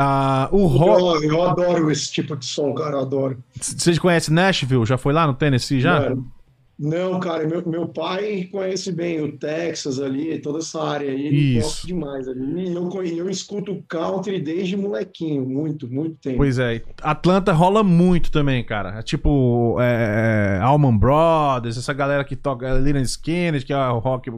[0.00, 1.24] Ah, o rock.
[1.24, 3.42] Eu, eu adoro esse tipo de som, cara, eu adoro.
[3.60, 4.86] Você conhece Nashville?
[4.86, 6.02] Já foi lá no Tennessee já?
[6.02, 6.30] Mano,
[6.78, 11.58] Não, cara, meu, meu pai conhece bem o Texas ali, toda essa área aí, ele
[11.58, 11.66] Isso.
[11.66, 12.68] gosta demais ali.
[12.68, 16.36] E eu, eu escuto country desde molequinho, muito, muito tempo.
[16.36, 19.00] Pois é, Atlanta rola muito também, cara.
[19.00, 24.30] É Tipo, é, Allman Brothers, essa galera que toca Lina Skinner, que é o rock,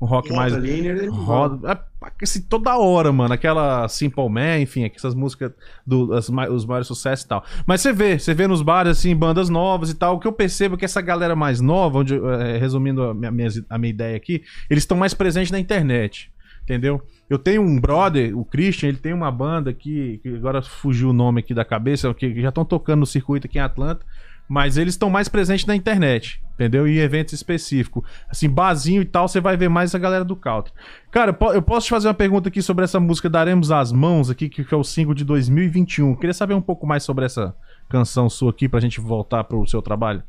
[0.00, 0.54] o rock mais.
[0.54, 1.78] Liner, ele Roda, é,
[2.22, 3.32] assim, toda hora, mano.
[3.34, 5.52] Aquela Simple Man, enfim, essas músicas
[5.86, 7.44] do, as mai- os maiores sucessos e tal.
[7.66, 10.16] Mas você vê, você vê nos bares, assim, bandas novas e tal.
[10.16, 13.48] O que eu percebo é que essa galera mais nova, onde, é, resumindo a minha,
[13.70, 16.30] a minha ideia aqui, eles estão mais presentes na internet.
[16.62, 17.02] Entendeu?
[17.28, 21.12] Eu tenho um brother, o Christian, ele tem uma banda aqui, que agora fugiu o
[21.12, 24.04] nome aqui da cabeça, que já estão tocando no circuito aqui em Atlanta,
[24.48, 26.86] mas eles estão mais presentes na internet, entendeu?
[26.86, 28.02] Em eventos específicos.
[28.28, 30.72] Assim, barzinho e tal, você vai ver mais a galera do country.
[31.10, 33.90] Cara, eu po- eu posso te fazer uma pergunta aqui sobre essa música Daremos as
[33.92, 36.14] Mãos aqui, que é o single de 2021.
[36.16, 37.54] Queria saber um pouco mais sobre essa
[37.88, 40.22] canção sua aqui, pra gente voltar pro seu trabalho.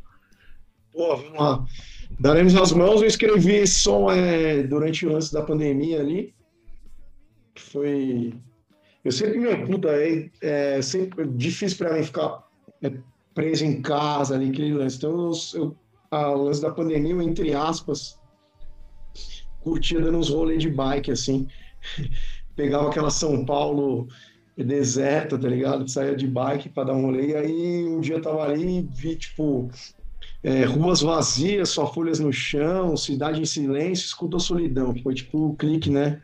[0.94, 1.66] Pô, vamos lá.
[2.20, 3.02] Daremos as mãos.
[3.02, 6.34] Eu escrevi esse som é, durante o lance da pandemia ali.
[7.58, 8.34] Foi.
[9.04, 12.44] Eu sempre me puta, é, é sempre difícil para mim ficar
[12.82, 12.92] é,
[13.36, 14.98] preso em casa ali, aquele lance.
[14.98, 15.76] Então, eu,
[16.12, 18.18] eu, lance da pandemia, eu, entre aspas,
[19.60, 21.48] curtia dando uns rolês de bike, assim.
[22.56, 24.08] Pegava aquela São Paulo
[24.58, 25.88] deserta, tá ligado?
[25.90, 27.32] Saía de bike para dar um rolê.
[27.32, 29.70] E aí, um dia eu tava ali e vi, tipo,
[30.42, 34.96] é, ruas vazias, só folhas no chão, cidade em silêncio, escuta a solidão.
[35.04, 36.22] Foi tipo o clique, né?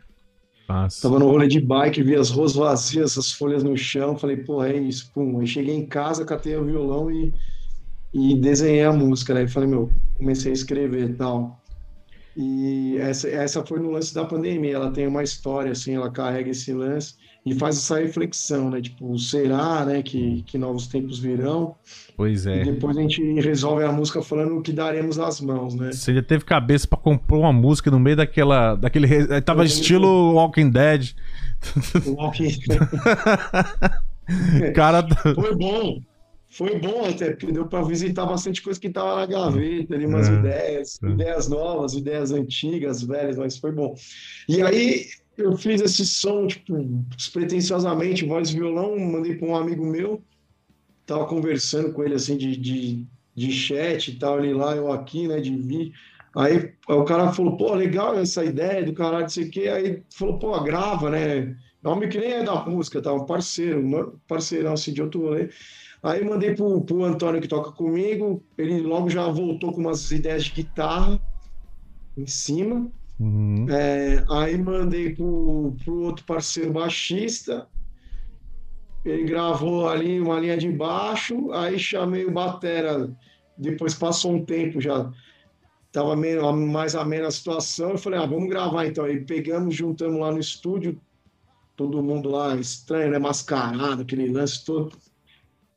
[0.72, 1.02] Nossa.
[1.02, 4.64] Tava no rolê de bike, vi as ruas vazias, as folhas no chão, falei, pô,
[4.64, 5.38] é isso, pum.
[5.38, 7.32] Aí cheguei em casa, catei o violão e,
[8.14, 9.46] e desenhei a música, né?
[9.46, 11.60] Falei, meu, comecei a escrever e tal.
[12.34, 16.50] E essa, essa foi no lance da pandemia, ela tem uma história, assim, ela carrega
[16.50, 18.80] esse lance e faz essa reflexão, né?
[18.80, 21.74] Tipo, será, né, que, que novos tempos virão?
[22.16, 22.64] Pois E é.
[22.64, 25.92] depois a gente resolve a música falando que daremos as mãos, né?
[25.92, 28.76] Você já teve cabeça pra compor uma música no meio daquela.
[28.76, 29.40] daquele.
[29.42, 31.10] Tava estilo Walking Dead.
[32.06, 32.58] Walking-
[34.74, 35.04] Cara.
[35.34, 36.00] Foi bom.
[36.54, 40.28] Foi bom até, porque deu para visitar bastante coisa que estava na gaveta, ali, umas
[40.28, 41.08] É, ideias, é.
[41.08, 43.94] ideias novas, ideias antigas, velhas, mas foi bom.
[44.46, 46.76] E aí eu fiz esse som, tipo,
[47.16, 50.22] despretensiosamente, voz e violão, mandei para um amigo meu,
[51.06, 55.28] tava conversando com ele, assim, de, de, de chat e tal, ele lá, eu aqui,
[55.28, 55.92] né, de vídeo.
[56.34, 59.68] Aí, aí o cara falou, pô, legal essa ideia do caralho, não sei o quê.
[59.68, 61.56] Aí falou, pô, grava, né?
[61.84, 63.12] É um homem que nem é da música, tá?
[63.12, 65.50] Um parceiro, um parceirão assim de outro rolê.
[66.02, 70.44] Aí mandei pro, pro Antônio que toca comigo, ele logo já voltou com umas ideias
[70.44, 71.20] de guitarra
[72.16, 72.90] em cima.
[73.18, 73.66] Uhum.
[73.70, 77.68] É, aí mandei pro, pro outro parceiro baixista,
[79.04, 83.10] ele gravou ali uma linha de baixo, aí chamei o Batera,
[83.56, 85.12] depois passou um tempo já,
[85.92, 89.04] tava meio, mais amena a situação, eu falei, ah, vamos gravar então.
[89.04, 91.00] Aí pegamos, juntamos lá no estúdio,
[91.76, 94.96] todo mundo lá, estranho, né, mascarado, aquele lance todo.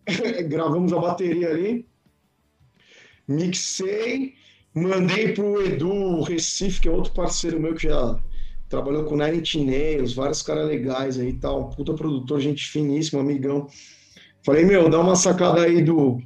[0.47, 1.87] Gravamos a bateria ali,
[3.27, 4.35] mixei,
[4.75, 8.19] mandei pro Edu Recife, que é outro parceiro meu que já
[8.69, 13.67] trabalhou com Nine Inch vários caras legais aí e tal, puta produtor, gente finíssima, amigão.
[14.43, 16.21] Falei, meu, dá uma sacada aí do.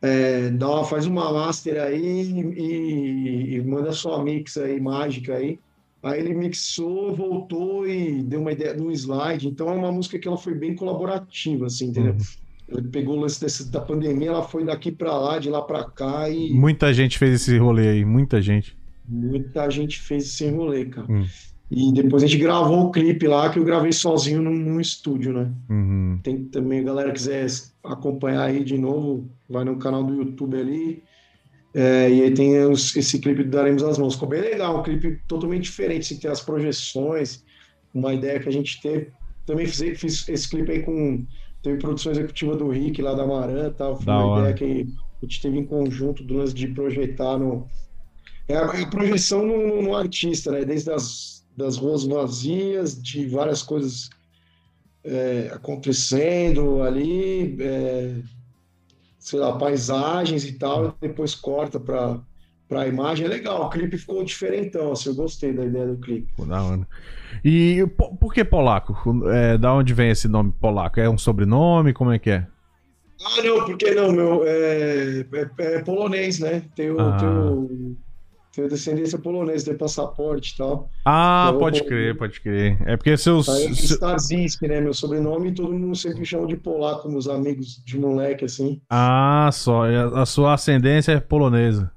[0.00, 5.58] É, dá uma, faz uma master aí e, e manda sua mix aí, mágica aí.
[6.02, 9.48] Aí ele mixou, voltou e deu uma ideia no slide.
[9.48, 12.16] Então é uma música que ela foi bem colaborativa, assim, entendeu?
[12.68, 15.84] Ele pegou o lance desse- da pandemia, ela foi daqui para lá, de lá para
[15.84, 18.76] cá e Muita gente fez esse rolê aí, muita gente.
[19.08, 21.10] muita gente fez esse rolê, cara.
[21.10, 21.24] Hum.
[21.70, 25.32] E depois a gente gravou o clipe lá, que eu gravei sozinho num, num estúdio,
[25.34, 25.50] né?
[25.68, 26.18] Uhum.
[26.22, 27.46] Tem também, a galera quiser
[27.84, 31.02] acompanhar aí de novo, vai no canal do YouTube ali.
[31.74, 34.14] É, e aí tem os- esse clipe do Daremos as Mãos.
[34.14, 37.44] Ficou bem legal, um clipe totalmente diferente, assim, tem as projeções,
[37.92, 39.08] uma ideia que a gente teve.
[39.46, 41.24] Também fiz, fiz esse clipe aí com.
[41.68, 43.96] Teve produção executiva do Rick lá da Maran tal.
[43.96, 44.50] Foi Da uma hora.
[44.50, 44.88] ideia que
[45.22, 47.68] a gente teve em conjunto do lance de projetar no.
[48.48, 50.64] É a, projeção no, no artista, né?
[50.64, 54.08] Desde as das ruas vazias, de várias coisas
[55.02, 58.14] é, acontecendo ali, é,
[59.18, 62.20] sei lá, paisagens e tal, e depois corta para
[62.68, 63.64] pra imagem é legal.
[63.66, 66.28] O clipe ficou diferentão, assim, eu gostei da ideia do clipe.
[66.46, 66.86] Da hora.
[67.44, 68.96] E po- por que polaco?
[69.30, 71.00] É, da onde vem esse nome polaco?
[71.00, 71.92] É um sobrenome?
[71.92, 72.46] Como é que é?
[73.24, 76.62] Ah, não, porque não, meu, é, é- é polonês, né?
[76.76, 77.16] Tenho, Ah.
[77.18, 77.96] tenho,
[78.54, 80.88] tenho descendência polonesa, tenho passaporte e tal.
[81.04, 82.78] Ah, Eu- pode crer, pode crer.
[82.86, 83.48] É porque seus.
[83.48, 84.80] Aí é se- Starzinski, né?
[84.80, 88.80] Meu sobrenome, todo mundo sempre me chama de polaco, meus amigos de moleque, assim.
[88.88, 89.84] Ah, só.
[89.84, 91.90] A a sua ascendência é polonesa.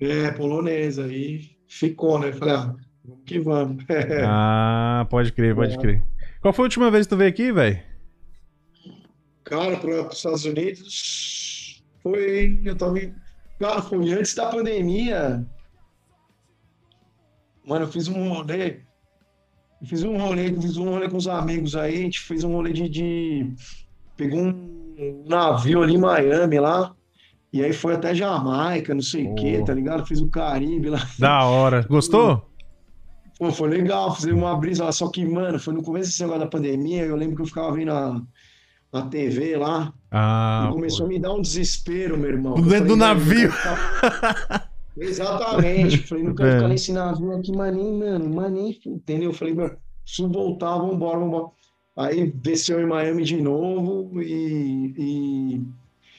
[0.00, 2.32] É, polonesa, aí ficou, né?
[2.32, 2.74] Falei, ah,
[3.04, 3.84] vamos que vamos.
[4.26, 5.78] Ah, pode crer, pode É.
[5.78, 6.02] crer.
[6.40, 7.80] Qual foi a última vez que tu veio aqui, velho?
[9.44, 12.60] Cara, para os Estados Unidos foi.
[12.64, 12.94] Eu tava.
[13.58, 15.44] Cara, foi antes da pandemia.
[17.66, 18.80] Mano, eu fiz um rolê.
[19.80, 21.94] Eu fiz um rolê, fiz um rolê com os amigos aí.
[21.94, 22.88] A gente fez um rolê de.
[22.88, 23.52] de-
[24.16, 26.94] Pegou um navio ali em Miami lá.
[27.52, 29.64] E aí foi até Jamaica, não sei o quê, Oh.
[29.64, 30.06] tá ligado?
[30.06, 31.06] Fiz o Caribe lá.
[31.18, 31.86] Da hora.
[31.88, 32.46] Gostou?
[33.38, 34.92] Pô, foi legal, fazer uma brisa lá.
[34.92, 37.04] Só que, mano, foi no começo desse negócio da pandemia.
[37.04, 38.20] Eu lembro que eu ficava vendo a,
[38.92, 39.92] a TV lá.
[40.10, 42.54] Ah, E começou a me dar um desespero, meu irmão.
[42.54, 43.48] Dentro Eu do navio.
[43.50, 44.68] "Mano, eu não quero ficar-"
[45.00, 45.98] Exatamente.
[45.98, 46.54] Falei, não quero É.
[46.56, 49.30] ficar nesse navio aqui, nem, mano, nem, entendeu?
[49.30, 51.46] Eu falei, meu, preciso voltar, vambora, vambora.
[51.96, 55.62] Aí desceu em Miami de novo e, e,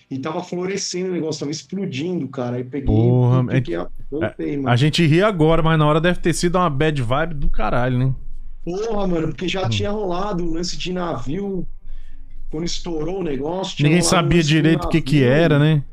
[0.10, 2.58] e tava florescendo o negócio, tava explodindo, cara.
[2.58, 3.76] Aí peguei Porra, e fiquei,
[4.10, 4.70] voltei, mano.
[4.70, 7.98] A gente ri agora, mas na hora deve ter sido uma bad vibe do caralho,
[7.98, 8.16] né?
[8.64, 9.70] Porra, mano, porque já Hum.
[9.70, 11.68] tinha rolado o lance de navio,
[12.52, 13.84] quando estourou o negócio.
[13.84, 15.84] Ninguém sabia direito o que que era, né?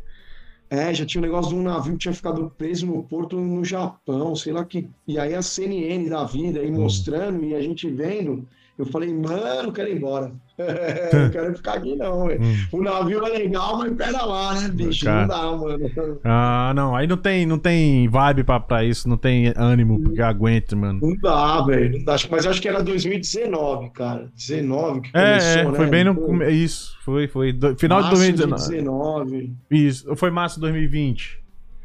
[0.68, 3.64] É, já tinha um negócio de um navio que tinha ficado preso no porto no
[3.64, 4.88] Japão, sei lá que.
[5.06, 6.62] E aí a CNN da vida Hum.
[6.62, 8.48] aí mostrando e a gente vendo,
[8.78, 10.32] eu falei, mano, quero ir embora.
[11.12, 12.26] não quero ficar aqui não.
[12.28, 12.56] Hum.
[12.72, 15.04] O navio é legal, mas pera lá, né, bicho?
[15.04, 15.20] Cara.
[15.22, 15.90] Não dá, mano.
[16.24, 16.96] Ah, não.
[16.96, 20.98] Aí não tem, não tem vibe pra, pra isso, não tem ânimo porque aguente, mano.
[21.02, 22.02] Não dá, velho.
[22.30, 24.28] Mas acho que era 2019, cara.
[24.34, 25.74] 19 que É, começou, é, né?
[25.76, 26.12] foi bem no.
[26.12, 27.52] Então, come- Isso, foi, foi.
[27.52, 28.76] do- final de março 2019.
[28.76, 29.52] 19.
[29.70, 31.38] Isso, foi março de 2020.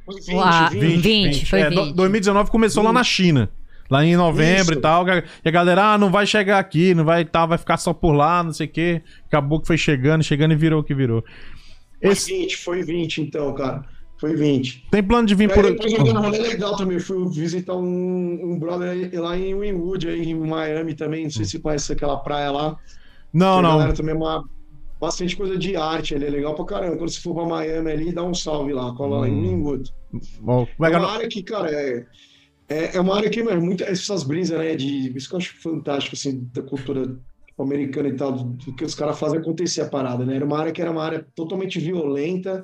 [0.05, 1.01] Foi 20, Uá, 20.
[1.01, 1.95] 20, foi É, do- 20.
[1.95, 3.49] 2019 começou lá na China.
[3.91, 4.79] Lá em novembro Isso.
[4.79, 5.05] e tal.
[5.07, 8.13] E a galera, ah, não vai chegar aqui, não vai tal, vai ficar só por
[8.13, 9.01] lá, não sei o quê.
[9.27, 11.21] Acabou que foi chegando, chegando e virou o que virou.
[12.01, 13.83] Foi Esse, 20, foi 20 então, cara.
[14.17, 14.87] Foi 20.
[14.91, 15.65] tem plano de vir E por.
[15.65, 16.99] aí depois eu rolê legal também.
[16.99, 21.23] Fui visitar um, um brother lá em Wynwood, aí em Miami também.
[21.23, 22.77] Não sei se conhece aquela praia lá.
[23.33, 23.77] Não, Tem não.
[23.77, 24.47] galera também é uma,
[25.01, 26.13] bastante coisa de arte.
[26.13, 26.97] Ele é legal pra caramba.
[26.97, 28.93] Quando você for pra Miami ali, dá um salve lá.
[28.93, 29.41] Cola lá em Hum.
[29.41, 29.91] Wynwood.
[30.45, 32.05] Ó, como é É é uma área que, cara, é,
[32.71, 34.75] é, é uma área que, mano, muitas essas brisas, né?
[34.75, 37.17] De, isso que eu acho fantástico, assim, da cultura
[37.59, 40.35] americana e tal, do que os caras fazem acontecer a parada, né?
[40.35, 42.63] Era uma área que era uma área totalmente violenta,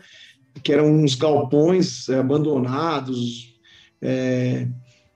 [0.64, 3.56] que eram uns galpões é, abandonados,
[4.02, 4.68] é,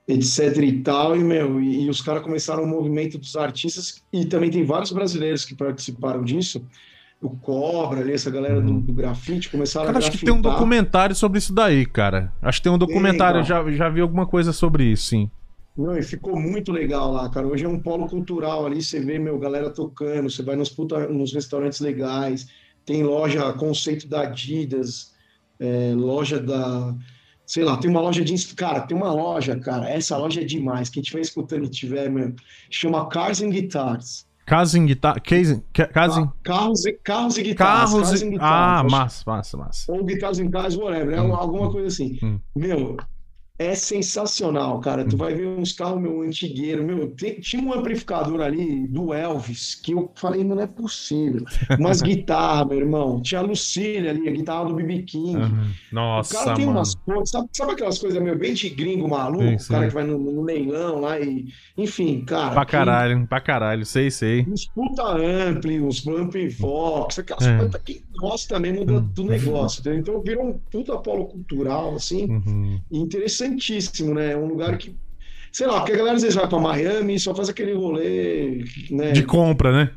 [0.06, 4.24] etc e tal, e, meu, e, e os caras começaram o movimento dos artistas, e
[4.24, 6.64] também tem vários brasileiros que participaram disso,
[7.22, 10.42] o Cobra ali, essa galera do, do grafite, começaram Cara, a acho que tem um
[10.42, 10.52] grafitar.
[10.58, 12.32] documentário sobre isso daí, cara.
[12.42, 13.64] Acho que tem um documentário, então.
[13.64, 15.30] já, já vi alguma coisa sobre isso, sim.
[15.76, 17.46] Não, e ficou muito legal lá, cara.
[17.46, 21.08] Hoje é um polo cultural ali, você vê, meu, galera tocando, você vai nos, puta-
[21.08, 22.46] nos restaurantes legais,
[22.84, 25.12] tem loja, conceito da Adidas,
[25.60, 26.94] é, loja da.
[27.46, 28.54] Sei lá, tem uma loja de.
[28.54, 30.88] Cara, tem uma loja, cara, essa loja é demais.
[30.90, 32.34] Quem estiver escutando e tiver, meu,
[32.70, 34.26] chama Cars and Guitars.
[34.44, 35.20] Casa em guitarra.
[35.20, 36.30] Casa, ca- casa em.
[36.42, 37.90] Carros e, carros e guitarras.
[37.92, 38.08] Carros.
[38.10, 38.84] Cars e- Ah, Guitars.
[38.86, 39.92] Acho- massa, massa, massa.
[39.92, 41.14] Ou Guitars in Cars, whatever.
[41.16, 42.18] É Hum, um- alguma coisa assim.
[42.22, 42.40] hum.
[42.54, 42.96] Meu,
[43.66, 45.04] é sensacional, cara.
[45.04, 47.08] Tu vai ver uns carros, meu, antigueiro, meu.
[47.10, 51.44] tem- tinha um amplificador ali do Elvis que eu falei, não é possível.
[51.78, 53.20] Umas guitarras, meu irmão.
[53.22, 55.36] Tinha a Lucille ali, a guitarra do BB King.
[55.36, 56.78] O Nossa, cara tem mano.
[56.78, 59.42] umas coisas, sabe, sabe aquelas coisas meio bem de gringo maluco?
[59.44, 59.88] Sim, O cara sim.
[59.88, 61.46] que vai no, no leilão lá e.
[61.76, 62.52] Enfim, cara.
[62.54, 64.46] Pra que- caralho, pra caralho, sei, sei.
[64.48, 67.58] Uns puta ampli, uns ampli Vox, aquelas É.
[67.58, 69.26] coisas que gosta mesmo do, do Hum.
[69.26, 69.80] negócio.
[69.80, 70.00] entendeu?
[70.00, 72.24] Então virou um puta polo cultural, assim.
[72.24, 72.80] Uhum.
[73.52, 74.32] Interessantíssimo, né?
[74.32, 74.94] É um lugar que,
[75.52, 78.64] sei lá, porque a galera às vezes vai pra Miami e só faz aquele rolê,
[78.90, 79.12] né?
[79.12, 79.90] De compra, né?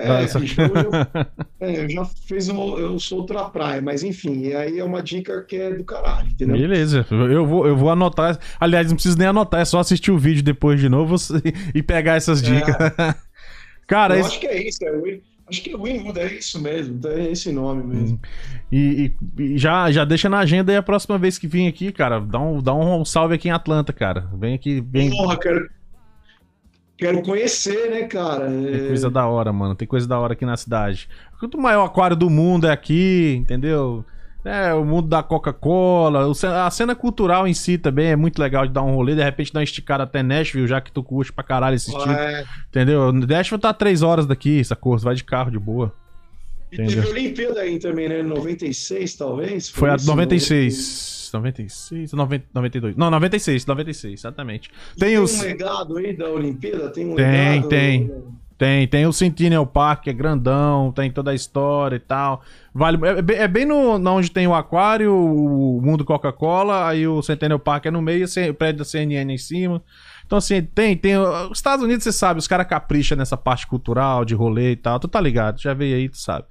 [0.00, 0.90] É, bicho, eu,
[1.60, 5.02] é, eu já fiz um, eu sou outra praia, mas enfim, e aí é uma
[5.02, 6.56] dica que é do caralho, entendeu?
[6.56, 8.38] Beleza, eu vou, eu vou anotar.
[8.60, 11.16] Aliás, não preciso nem anotar, é só assistir o vídeo depois de novo
[11.74, 12.76] e pegar essas dicas.
[13.88, 16.60] Cara, Eu esse- acho que é isso, é, Win- acho que é Winwood, é isso
[16.60, 18.20] mesmo, é esse nome mesmo.
[18.70, 22.20] E, e- já, já deixa na agenda aí a próxima vez que vir aqui, cara.
[22.20, 24.28] Dá um, dá um salve aqui em Atlanta, cara.
[24.34, 25.10] Vem aqui, vem.
[25.10, 25.68] Porra, quero,
[26.96, 28.46] quero conhecer, né, cara?
[28.46, 29.74] Tem É, coisa da hora, mano.
[29.74, 31.08] Tem coisa da hora aqui na cidade.
[31.54, 34.04] O maior aquário do mundo é aqui, entendeu?
[34.44, 36.30] É, o mundo da Coca-Cola,
[36.64, 39.52] a cena cultural em si também é muito legal de dar um rolê, de repente
[39.52, 43.12] dar uma esticada até Nashville, já que tu curte pra caralho esse estilo, É, entendeu?
[43.12, 44.96] Nashville tá três horas daqui, sacou?
[44.98, 45.92] Vai de carro de boa.
[46.70, 47.02] e Entendeu.
[47.02, 48.22] teve Olimpíada aí também, né?
[48.22, 49.68] 96, talvez?
[49.70, 50.06] Foi a isso?
[50.06, 51.30] 96.
[51.32, 52.96] 96, 90, 92.
[52.96, 54.70] Não, 96, 96, exatamente.
[54.96, 55.38] E Tem os.
[55.38, 56.88] um legado aí da Olimpíada?
[56.90, 57.68] Tem um Tem, legado?
[57.68, 58.10] tem.
[58.58, 62.42] Tem, tem o Centennial Park, que é grandão, tem toda a história e tal.
[62.74, 67.06] Vale, é, bem- é bem no, na onde tem o aquário, o mundo Coca-Cola, aí
[67.06, 69.80] o Centennial Park é no meio, o prédio da CNN em cima.
[70.26, 71.16] Então, assim, tem, tem.
[71.16, 74.98] Os Estados Unidos, você sabe, os caras capricham nessa parte cultural, de rolê e tal.
[74.98, 76.44] Tu tá ligado, já veio aí, tu sabe.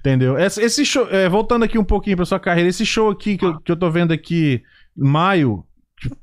[0.00, 0.38] Entendeu?
[0.38, 3.44] Esse, esse show, é, voltando aqui um pouquinho pra sua carreira, esse show aqui que
[3.44, 4.62] eu, que eu tô vendo aqui,
[4.96, 5.64] maio,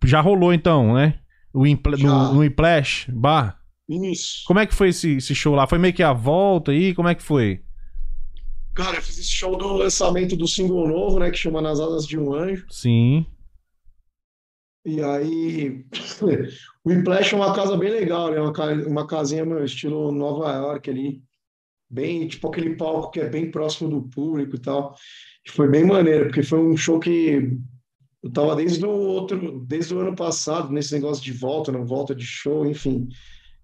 [0.03, 1.19] já rolou então, né?
[1.53, 3.56] O Impl- no, no Implash Bar.
[3.87, 4.43] Isso.
[4.45, 5.65] Como é que foi esse, esse show lá?
[5.65, 6.93] Foi meio que a volta aí?
[6.93, 7.61] Como é que foi?
[8.75, 11.31] Cara, eu fiz esse show do lançamento do single novo, né?
[11.31, 12.65] Que chama Nas Asas de um Anjo.
[12.69, 13.25] Sim.
[14.85, 15.85] E aí,
[16.83, 18.39] o Whiplash é uma casa bem legal, né?
[18.39, 18.53] Uma,
[18.87, 21.23] uma casinha, meu, estilo Nova York ali.
[21.89, 24.95] Bem, tipo aquele palco que é bem próximo do público e tal.
[25.45, 27.57] E foi bem maneiro, porque foi um show que
[28.21, 32.13] eu tava desde o outro, desde o ano passado, nesse negócio de volta, não volta
[32.13, 33.07] de show, enfim.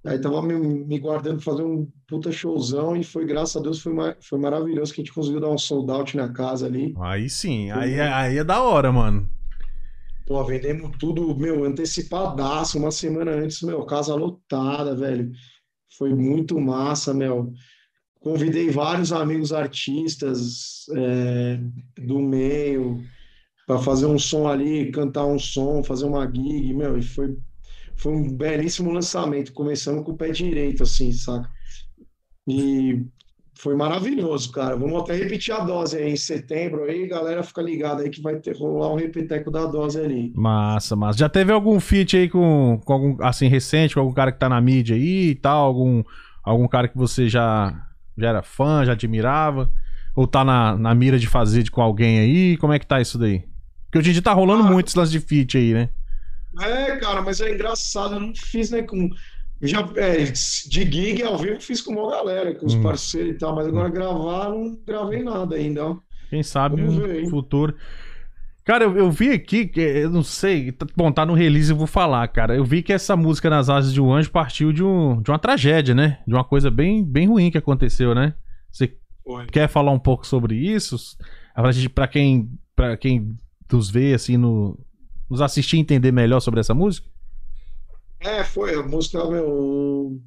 [0.06, 3.82] Aí tava me, me guardando pra fazer um puta showzão e foi, graças a Deus,
[3.82, 6.94] foi, ma- foi maravilhoso que a gente conseguiu dar um sold out na casa ali.
[7.00, 7.72] Aí sim.
[7.72, 9.30] Aí, é- aí é da hora, mano.
[10.26, 15.32] Pô, vendemos tudo, meu, antecipadaço, uma semana antes, meu, casa lotada, velho.
[15.98, 17.54] Foi muito massa, meu.
[18.20, 21.60] Convidei vários amigos artistas é,
[22.02, 23.04] do meio
[23.68, 27.38] para fazer um som ali, cantar um som, fazer uma gig, meu, e foi,
[28.04, 29.54] foi um belíssimo lançamento.
[29.54, 31.50] Começamos com o pé direito, assim, saca?
[32.48, 33.06] E
[33.58, 34.76] foi maravilhoso, cara.
[34.76, 38.36] Vamos até repetir a dose aí em setembro aí, galera, fica ligada aí que vai
[38.36, 40.34] ter rolar um repeteco da dose ali.
[40.36, 41.18] Massa, massa.
[41.20, 44.50] Já teve algum feat aí com, com algum, assim, recente, com algum cara que tá
[44.50, 45.66] na mídia aí e tal?
[45.66, 46.04] Algum,
[46.44, 47.74] algum cara que você já,
[48.18, 49.72] já era fã, já admirava?
[50.16, 52.58] Ou tá na, na mira de fazer de, com alguém aí?
[52.58, 53.46] Como é que tá isso daí?
[53.86, 54.72] Porque hoje em dia tá rolando Ah.
[54.72, 55.90] muito esse lance de feat aí, né?
[56.62, 59.10] É, cara, mas é engraçado, eu não fiz, né, com...
[59.62, 62.82] Já, é, de gig ao vivo fiz com uma galera, com os Hum.
[62.82, 65.98] parceiros e tal, mas agora gravar, não gravei nada ainda, ó.
[66.30, 67.74] Quem sabe no futuro.
[68.66, 70.72] Cara, eu, eu vi aqui, que eu não sei.
[70.72, 72.56] tá- Bom, tá no release, eu vou falar, cara.
[72.56, 75.40] Eu vi que essa música Nas Asas de um Anjo partiu de, um, de uma
[75.40, 76.20] tragédia, né?
[76.28, 78.34] De uma coisa bem, bem ruim que aconteceu, né?
[78.72, 78.98] Você
[79.52, 80.98] quer falar um pouco sobre isso?
[81.94, 83.36] Pra quem, pra quem
[83.72, 84.78] nos vê, assim, no,
[85.30, 87.08] nos assistir e entender melhor sobre essa música?
[88.20, 90.22] É, foi, a música, meu,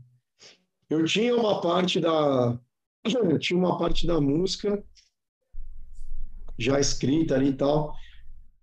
[0.90, 2.58] eu tinha uma parte da,
[3.04, 4.82] eu tinha uma parte da música
[6.58, 7.94] já escrita ali e tal,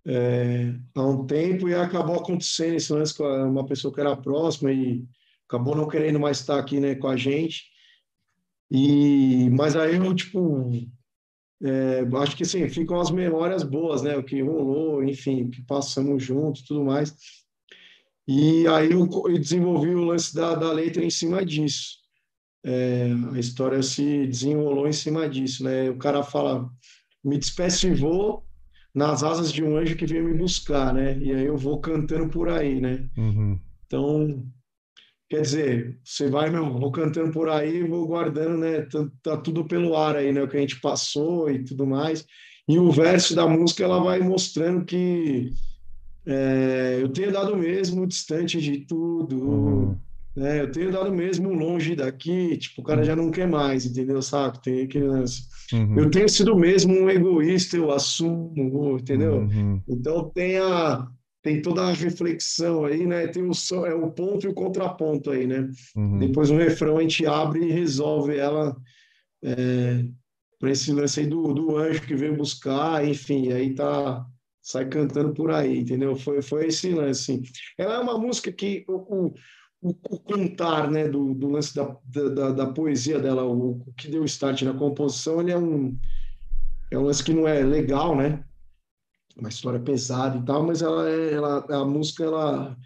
[0.05, 4.71] é, há um tempo e acabou acontecendo esse lance com uma pessoa que era próxima
[4.71, 5.05] e
[5.47, 7.71] acabou não querendo mais estar aqui, né, com a gente.
[8.69, 10.71] E, mas aí eu, tipo,
[11.63, 15.61] é, acho que assim, ficam as memórias boas, né, o que rolou, enfim, o que
[15.61, 17.15] passamos juntos tudo mais.
[18.27, 21.97] E aí eu, eu desenvolvi o lance da, da letra em cima disso.
[22.65, 25.89] É, a história se desenrolou em cima disso, né?
[25.89, 26.69] O cara fala,
[27.23, 28.45] me despeço e vou
[28.93, 31.17] nas asas de um anjo que veio me buscar, né?
[31.17, 33.09] E aí eu vou cantando por aí, né?
[33.17, 33.59] Uhum.
[33.85, 34.45] Então,
[35.33, 38.81] quer dizer, você vai, meu, vou cantando por aí, vou guardando, né?
[38.81, 40.43] Tá, tá tudo pelo ar aí, né?
[40.43, 42.23] O que a gente passou e tudo mais.
[42.69, 45.49] E o verso da música, ela vai mostrando que
[46.23, 49.97] é, eu tenho dado mesmo distante de tudo, Uhum.
[50.35, 50.61] né?
[50.61, 54.21] Eu tenho dado mesmo longe daqui, tipo, o cara já não quer mais, entendeu?
[54.21, 54.61] Sabe?
[54.61, 55.47] Tem aquele lance.
[55.73, 55.97] Uhum.
[55.97, 59.37] Eu tenho sido mesmo um egoísta, eu assumo, entendeu?
[59.39, 59.81] Uhum.
[59.89, 61.07] Então tem a
[61.43, 63.27] tem toda a reflexão aí, né?
[63.27, 65.69] Tem o som- é o ponto e o contraponto aí, né?
[65.95, 66.17] Uhum.
[66.17, 68.75] Depois no refrão a gente abre e resolve ela
[69.43, 70.05] é,
[70.57, 74.25] para esse lance aí do, do anjo que veio buscar, enfim, aí tá
[74.61, 76.15] sai cantando por aí, entendeu?
[76.15, 77.33] Foi foi esse lance.
[77.33, 77.41] assim.
[77.77, 79.33] Ela é uma música que o,
[79.81, 83.93] o, o, contar, né, do, do lance da, da, da- da poesia dela, o, o
[83.97, 85.97] que deu start na composição, ele é um
[86.89, 88.45] é um lance que não é legal, né?
[89.35, 92.77] Uma história pesada e tal, mas ela é ela a música ela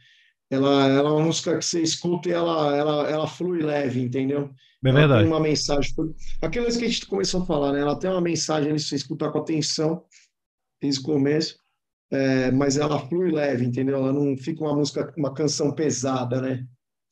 [0.49, 4.49] ela, ela é uma música que você escuta e ela, ela, ela flui leve, entendeu?
[4.83, 5.23] É Ela verdade.
[5.23, 5.91] tem uma mensagem.
[6.41, 7.81] Aquilo que a gente começou a falar, né?
[7.81, 10.05] Ela tem uma mensagem ali, você escutar com atenção,
[10.81, 11.59] desde o começo,
[12.11, 13.97] é, mas ela flui leve, entendeu?
[13.97, 16.65] Ela não fica uma música, uma canção pesada, né?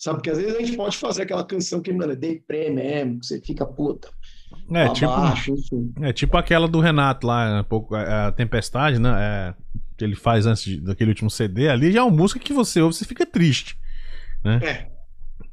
[0.06, 0.18] Sabe?
[0.18, 3.26] Porque às vezes a gente pode fazer aquela canção que, mano, é deprê mesmo, que
[3.26, 4.08] você fica puta.
[4.70, 5.54] É, pra tipo, baixo,
[6.02, 9.10] é tipo aquela do Renato lá, um pouco, a, a Tempestade, né?
[9.18, 9.54] É,
[9.98, 12.80] que ele faz antes de- daquele último CD ali, já é uma música que você
[12.82, 13.76] ouve, você fica triste.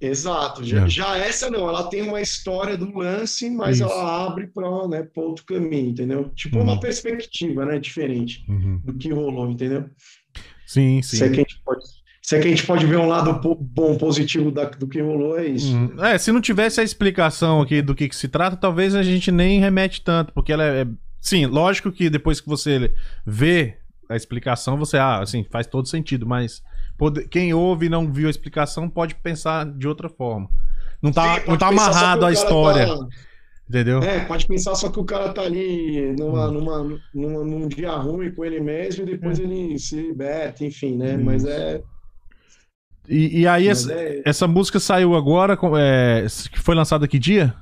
[0.01, 0.63] Exato.
[0.65, 0.89] Já, É.
[0.89, 3.85] já essa não, ela tem uma história do lance, mas Isso.
[3.85, 6.29] ela abre para né, pra outro caminho, entendeu?
[6.35, 6.65] Tipo Uhum.
[6.65, 8.45] uma perspectiva, né, diferente
[8.85, 9.89] do que rolou, entendeu?
[10.67, 11.33] Sim, Se é sim.
[11.35, 11.83] que a gente pode,
[12.25, 15.37] se é que a gente pode ver um lado bom, positivo da- do que rolou,
[15.39, 15.75] é isso.
[15.77, 16.05] Uhum.
[16.05, 19.33] É, se não tivesse a explicação aqui do que, que se trata, talvez a gente
[19.33, 20.87] nem remete tanto, porque ela é.
[21.21, 22.93] Sim, lógico que depois que você
[23.27, 23.77] vê
[24.09, 26.63] a explicação, você, ah, assim, faz todo sentido, mas
[26.97, 30.49] pode- quem ouve e não viu a explicação pode pensar de outra forma.
[31.03, 33.07] Não tá, Sim, não tá amarrado à cara história, tá-
[33.69, 33.99] entendeu?
[34.01, 36.53] É, pode pensar só que o cara tá ali numa, Hum.
[36.53, 41.17] numa, numa- num dia ruim com ele mesmo e depois ele se liberta, enfim, né?
[41.17, 41.83] Mas é.
[43.09, 47.55] E, e aí, essa, é- essa música saiu agora, é, que foi lançada que dia?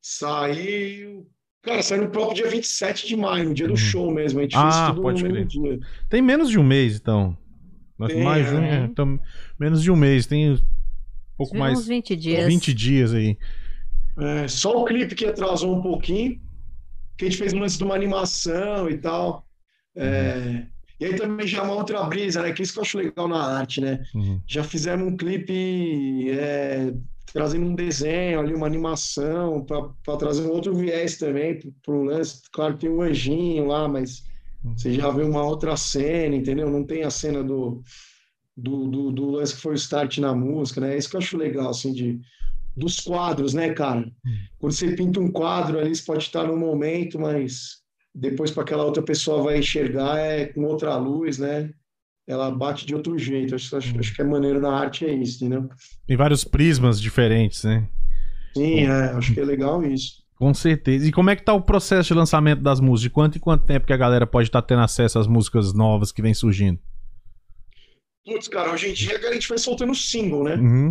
[0.00, 1.26] Saiu.
[1.62, 3.76] Cara, saiu no próprio dia 27 de maio, no dia do Uhum.
[3.76, 4.40] show mesmo.
[4.40, 5.44] A gente Ah, fez tudo pode crer.
[5.46, 5.78] dia.
[6.08, 7.36] Tem menos de um mês, então.
[8.06, 8.76] Tem, mais de um, é.
[8.80, 9.20] é, então,
[9.58, 10.58] menos de um mês, tem um
[11.36, 11.78] pouco mais.
[11.80, 12.46] Uns 20 dias.
[12.46, 13.36] 20 dias aí.
[14.18, 16.40] É, só o clipe que atrasou um pouquinho,
[17.18, 19.46] que a gente fez um lance de uma animação e tal.
[19.94, 20.64] É,
[21.00, 22.52] E aí também já é uma outra brisa, né?
[22.52, 24.02] Que isso que eu acho legal na arte, né?
[24.14, 24.38] Uhum.
[24.46, 26.92] Já fizemos um clipe é,
[27.32, 32.42] trazendo um desenho ali, uma animação, para trazer um outro viés também para o lance.
[32.52, 34.24] Claro que tem o anjinho lá, mas
[34.76, 36.68] você já vê uma outra cena, entendeu?
[36.68, 37.82] Não tem a cena do,
[38.54, 40.94] do, do, do lance que foi o start na música, né?
[40.94, 42.20] É isso que eu acho legal, assim, de,
[42.76, 44.10] dos quadros, né, cara?
[44.58, 47.80] Quando você pinta um quadro ali, você pode estar num momento, mas
[48.14, 51.70] depois para aquela outra pessoa vai enxergar é com outra luz, né?
[52.26, 53.54] Ela bate de outro jeito.
[53.54, 55.68] Acho, acho, acho que é maneiro na arte é isso, entendeu?
[56.06, 57.88] Tem vários prismas diferentes, né?
[58.54, 60.22] Sim, é, acho que é legal isso.
[60.36, 61.06] Com certeza.
[61.06, 63.02] E como é que tá o processo de lançamento das músicas?
[63.02, 66.12] De quanto em quanto tempo que a galera pode estar tendo acesso às músicas novas
[66.12, 66.78] que vem surgindo?
[68.24, 70.54] Putz, cara, hoje em dia a gente vai soltando single, né?
[70.54, 70.90] Uhum.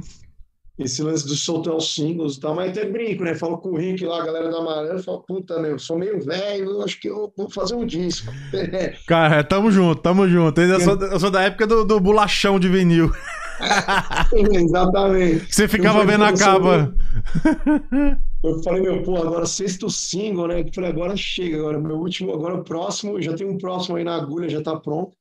[0.80, 3.36] Esse lance de soltar os singles e tal, mas até brinco, né?
[3.36, 6.82] Falo com o Rick lá, a galera da Amarela, falo, puta, meu, sou meio velho,
[6.82, 8.32] acho que eu vou fazer um disco.
[9.06, 10.62] Cara, tamo junto, tamo junto.
[10.62, 13.12] Eu sou, eu sou da época do, do bolachão de vinil.
[14.34, 15.54] Exatamente.
[15.54, 16.94] Você ficava vendo a capa.
[18.42, 20.62] Eu falei, meu, pô, agora sexto single, né?
[20.62, 24.04] Eu falei, agora chega, agora meu último, agora o próximo, já tem um próximo aí
[24.06, 25.14] na agulha, já tá pronto.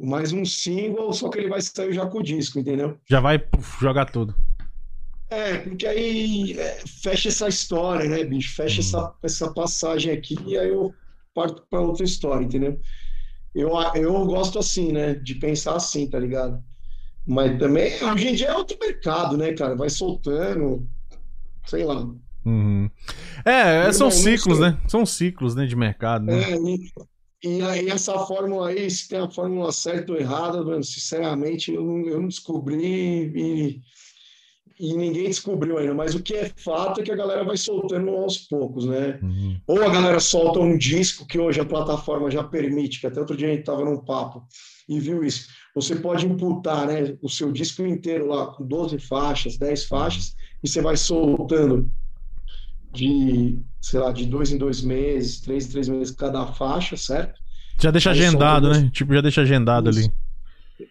[0.00, 2.98] Mais um single, só que ele vai sair já com o disco, entendeu?
[3.08, 4.34] Já vai puf, jogar tudo.
[5.32, 8.54] É, porque aí é, fecha essa história, né, bicho?
[8.54, 10.92] Fecha essa, essa passagem aqui e aí eu
[11.34, 12.78] parto para outra história, entendeu?
[13.54, 15.14] Eu, eu gosto assim, né?
[15.14, 16.62] De pensar assim, tá ligado?
[17.26, 19.74] Mas também, hoje em dia é outro mercado, né, cara?
[19.74, 20.86] Vai soltando,
[21.66, 22.06] sei lá.
[22.44, 22.90] Uhum.
[23.42, 24.78] É, Meu são não ciclos, né?
[24.86, 26.42] São ciclos, né, de mercado, né?
[26.42, 26.56] É,
[27.42, 31.82] e, aí essa fórmula aí, se tem a fórmula certa ou errada, mano, sinceramente, eu
[31.82, 33.80] não, eu não descobri e,
[34.78, 35.94] e ninguém descobriu ainda.
[35.94, 39.18] Mas o que é fato é que a galera vai soltando aos poucos, né?
[39.22, 39.60] Uhum.
[39.66, 43.36] Ou a galera solta um disco que hoje a plataforma já permite, que até outro
[43.36, 44.44] dia a gente estava num papo
[44.88, 45.48] e viu isso.
[45.74, 50.68] Você pode imputar né, o seu disco inteiro lá com 12 faixas, 10 faixas, e
[50.68, 51.90] você vai soltando
[52.92, 57.40] de, sei lá, de dois em dois meses, três em três meses cada faixa, certo?
[57.80, 58.90] Já deixa Aí agendado, né?
[58.92, 60.00] Tipo, já deixa agendado Isso.
[60.00, 60.12] ali.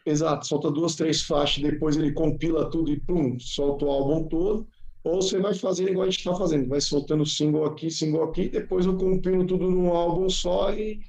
[0.06, 4.68] Exato, solta duas, três faixas, depois ele compila tudo e pum, solta o álbum todo.
[5.04, 8.50] Ou você vai fazer igual a gente está fazendo, vai soltando single aqui, single aqui,
[8.50, 11.00] depois eu compilo tudo num álbum só e,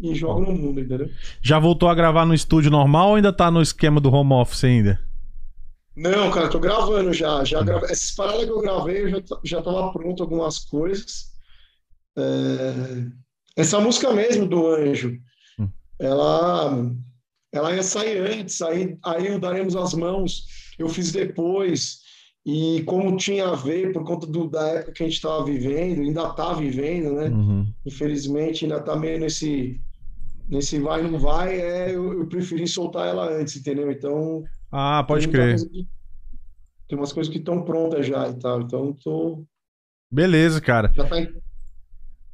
[0.00, 1.08] e jogo no mundo, entendeu?
[1.40, 4.64] Já voltou a gravar no estúdio normal ou ainda tá no esquema do home office
[4.64, 5.00] ainda?
[5.96, 7.44] Não, cara, tô gravando já.
[7.44, 7.84] já grave...
[7.86, 11.30] Essas paradas que eu gravei, eu já, já tava pronto algumas coisas.
[12.16, 13.04] É,
[13.56, 15.18] Essa música mesmo do Anjo,
[15.58, 15.68] Hum.
[15.98, 16.90] ela,
[17.52, 20.44] ela ia sair antes, aí, aí o Daremos as Mãos,
[20.78, 22.00] eu fiz depois.
[22.46, 26.00] E como tinha a ver, por conta do, da época que a gente estava vivendo,
[26.00, 27.28] ainda está vivendo, né?
[27.28, 27.66] Uhum.
[27.84, 29.78] Infelizmente, ainda está meio nesse,
[30.48, 33.90] nesse vai não vai, é, eu, eu preferi soltar ela antes, entendeu?
[33.90, 34.42] Então,
[34.72, 35.56] Ah, pode tem crer.
[35.56, 35.86] que-
[36.88, 39.44] tem umas coisas que estão prontas já e tal, então tô,
[40.10, 40.90] Beleza, cara.
[40.94, 41.16] já tá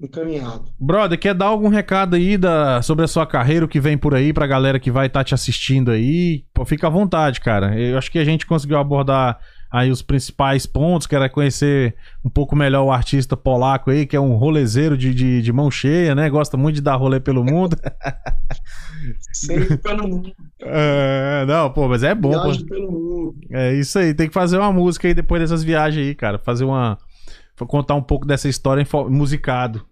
[0.00, 0.64] encaminhado.
[0.78, 4.14] Brother, quer dar algum recado aí da, sobre a sua carreira, o que vem por
[4.14, 6.44] aí, pra galera que vai estar te assistindo aí?
[6.52, 7.78] Pô, fica à vontade, cara.
[7.78, 9.38] Eu acho que a gente conseguiu abordar
[9.70, 11.94] aí os principais pontos, que era conhecer
[12.24, 15.70] um pouco melhor o artista polaco aí, que é um rolezeiro de, de, de mão
[15.70, 16.30] cheia, né?
[16.30, 17.76] Gosta muito de dar rolê pelo mundo.
[19.32, 22.42] Sempre pelo mundo, É, não, pô, mas é bom, pô.
[22.44, 23.34] viagem pelo mundo.
[23.50, 26.38] É isso aí, tem que fazer uma música aí depois dessas viagens aí, cara.
[26.38, 26.96] Fazer uma.
[27.56, 29.86] Contar um pouco dessa história musicado.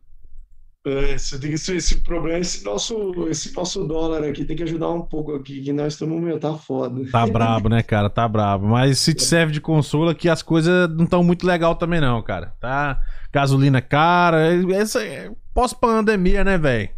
[0.86, 5.00] É, que esse, esse problema, esse nosso, esse nosso dólar aqui tem que ajudar um
[5.00, 7.10] pouco aqui, que nós estamos, meu, tá foda.
[7.10, 8.10] Tá brabo, né, cara?
[8.10, 8.66] Tá brabo.
[8.66, 12.20] Mas se te serve de consolo aqui, as coisas não estão muito legal também, não,
[12.22, 12.52] cara.
[12.60, 13.00] Tá?
[13.32, 14.50] Gasolina cara.
[14.74, 16.90] Essa é pós-pandemia, né, velho?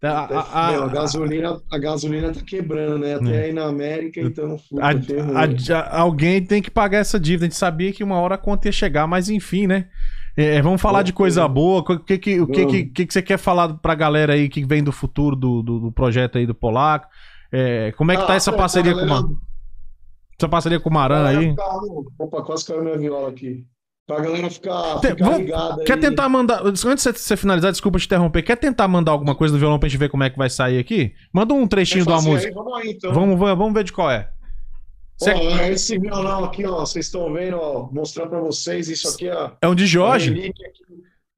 [0.00, 3.14] Tá, a, a, meu, a, gasolina, a gasolina tá quebrando, né?
[3.14, 3.44] Até é.
[3.46, 4.56] aí na América, então.
[5.90, 7.46] alguém tem que pagar essa dívida.
[7.46, 9.88] A gente sabia que uma hora a conta ia chegar, mas enfim, né?
[10.36, 11.80] É, vamos falar de coisa boa.
[11.80, 14.64] O que que, o que, que, que, que você quer falar pra galera aí que
[14.64, 17.08] vem do futuro do, do, do projeto aí do Polaco?
[17.50, 19.22] É, como é que tá ah, tá essa parceria galera...
[19.22, 19.38] com o
[20.38, 21.50] Essa parceria com o Maran aí?
[21.50, 21.80] Ficar...
[22.20, 23.66] Opa, quase caiu minha viola aqui.
[24.08, 26.00] Pra galera ficar, ficar Vamos, ligada Quer aí.
[26.00, 26.64] tentar mandar.
[26.64, 28.42] Antes de você finalizar, desculpa te interromper.
[28.42, 30.78] Quer tentar mandar alguma coisa do violão pra gente ver como é que vai sair
[30.78, 31.12] aqui?
[31.30, 32.48] Manda um trechinho uma música.
[32.48, 33.12] Aí, vamos aí, então.
[33.12, 34.30] Vamos, vamos ver de qual é.
[35.18, 35.34] Cê...
[35.34, 39.50] Ó, esse violão aqui, ó, vocês estão vendo, ó, mostrar para vocês, isso aqui, ó.
[39.60, 40.54] É um de Jorge?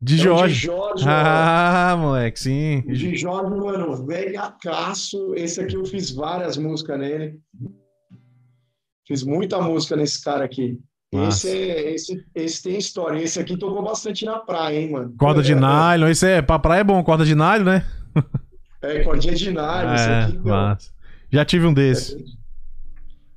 [0.00, 0.70] De Jorge.
[0.70, 1.04] É um de Jorge.
[1.08, 1.96] Ah, ó.
[1.96, 2.84] moleque, sim.
[2.86, 5.34] De Jorge, mano, velhacaço.
[5.34, 7.40] Esse aqui eu fiz várias músicas nele.
[9.08, 10.78] Fiz muita música nesse cara aqui.
[11.12, 13.20] Esse, é, esse, esse tem história.
[13.20, 15.12] Esse aqui tocou bastante na praia, hein, mano.
[15.18, 16.08] Corda de é, nylon.
[16.08, 17.86] Esse é, pra praia é bom, corda de nylon, né?
[18.82, 19.90] É, cordinha de nylon.
[19.90, 20.94] É, esse aqui, mas...
[21.30, 22.16] Já tive um desse.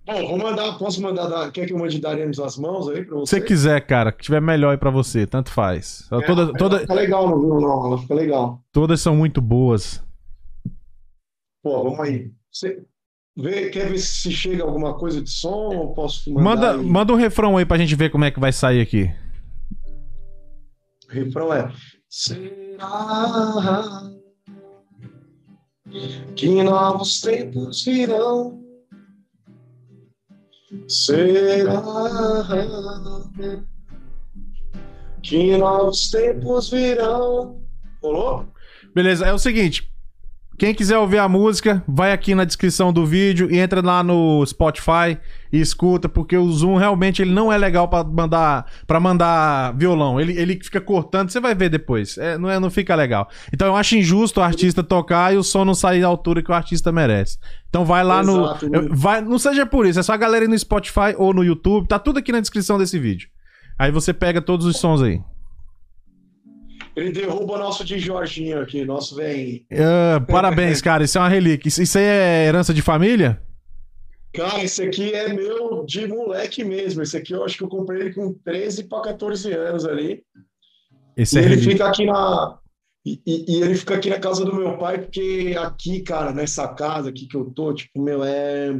[0.07, 3.03] É, Bom, vou mandar, posso mandar, da, quer que eu mande daremos as mãos aí
[3.03, 3.39] pra você?
[3.39, 6.07] Se quiser, cara, que tiver melhor aí pra você, tanto faz.
[6.11, 6.79] É, toda, toda...
[6.79, 8.61] Fica legal no violão, ela fica legal.
[8.71, 10.01] Todas são muito boas.
[11.61, 12.31] Pô, vamos aí.
[12.49, 12.85] Você
[13.35, 16.85] vê, quer ver se chega alguma coisa de som ou posso Manda, aí?
[16.85, 19.09] manda um refrão aí pra gente ver como é que vai sair aqui.
[21.09, 21.71] O refrão é...
[22.09, 22.89] Será
[26.35, 28.63] que novos tempos virão
[30.87, 31.81] Será
[35.21, 37.61] que novos tempos virão?
[38.01, 38.47] Rolou?
[38.93, 39.89] Beleza, é o seguinte.
[40.57, 44.45] Quem quiser ouvir a música, vai aqui na descrição do vídeo e entra lá no
[44.45, 45.17] Spotify
[45.51, 50.19] e escuta, porque o Zoom realmente ele não é legal para mandar para mandar violão.
[50.19, 52.17] Ele, ele fica cortando, você vai ver depois.
[52.19, 53.27] É, não, é, não fica legal.
[53.51, 56.51] Então eu acho injusto o artista tocar e o som não sair à altura que
[56.51, 57.39] o artista merece.
[57.67, 58.81] Então vai lá Exato, no.
[58.81, 58.87] Né?
[58.91, 61.87] Vai, não seja por isso, é só a galera ir no Spotify ou no YouTube,
[61.87, 63.27] tá tudo aqui na descrição desse vídeo.
[63.77, 65.19] Aí você pega todos os sons aí.
[66.95, 69.61] Ele derruba o nosso de Jorginho aqui, nosso velhinho.
[69.71, 71.03] Uh, parabéns, cara.
[71.03, 71.67] Isso é uma relíquia.
[71.67, 73.41] Isso, isso aí é herança de família?
[74.33, 77.01] Cara, esse aqui é meu de moleque mesmo.
[77.01, 80.23] Esse aqui eu acho que eu comprei ele com 13 para 14 anos ali.
[81.15, 81.71] Esse e é ele relíquia.
[81.71, 82.59] fica aqui na.
[83.05, 86.67] E, e, e, ele fica aqui na casa do meu pai, porque aqui, cara, nessa
[86.69, 88.71] casa aqui que eu tô, tipo, meu, é.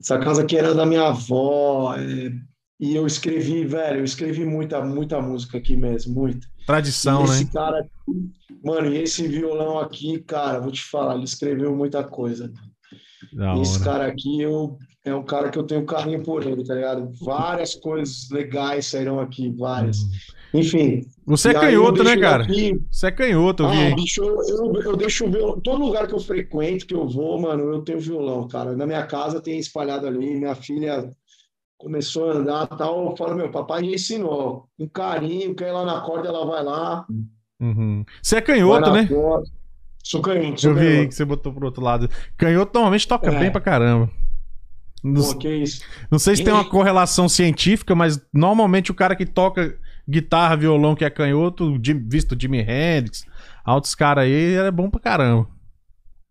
[0.00, 1.94] Essa casa aqui era da minha avó.
[1.96, 2.32] É...
[2.78, 6.46] E eu escrevi, velho, eu escrevi muita, muita música aqui mesmo, muita.
[6.66, 7.50] Tradição, esse né?
[7.52, 7.86] Cara,
[8.64, 12.52] mano, e esse violão aqui, cara, vou te falar, ele escreveu muita coisa.
[13.60, 17.10] Esse cara aqui, eu, é um cara que eu tenho carinho por ele, tá ligado?
[17.20, 19.98] Várias coisas legais saíram aqui, várias.
[19.98, 20.10] Hum.
[20.54, 21.06] Enfim.
[21.24, 22.44] Você é canhoto, né, cara?
[22.44, 22.78] Aqui...
[22.90, 23.94] Você é canhoto, eu ah.
[23.94, 25.60] Bicho, eu, eu deixo o violão.
[25.60, 28.76] Todo lugar que eu frequento, que eu vou, mano, eu tenho violão, cara.
[28.76, 30.36] Na minha casa tem espalhado ali.
[30.36, 31.10] Minha filha
[31.82, 34.68] começou a andar tal, eu falo, meu, papai já ensinou.
[34.78, 37.04] Com carinho, quer ir lá na corda, ela vai lá.
[37.60, 38.04] Uhum.
[38.22, 39.06] Você é canhoto, né?
[39.06, 39.50] Corda.
[40.02, 40.60] Sou canhoto.
[40.60, 42.08] Sou eu vi aí que você botou pro outro lado.
[42.36, 43.38] Canhoto normalmente toca é.
[43.38, 44.08] bem pra caramba.
[45.02, 45.82] Não, Pô, isso?
[46.08, 49.76] não sei se tem uma correlação científica, mas normalmente o cara que toca
[50.08, 51.76] guitarra, violão, que é canhoto,
[52.06, 53.26] visto Jimi Hendrix,
[53.64, 55.48] altos caras aí, é bom pra caramba.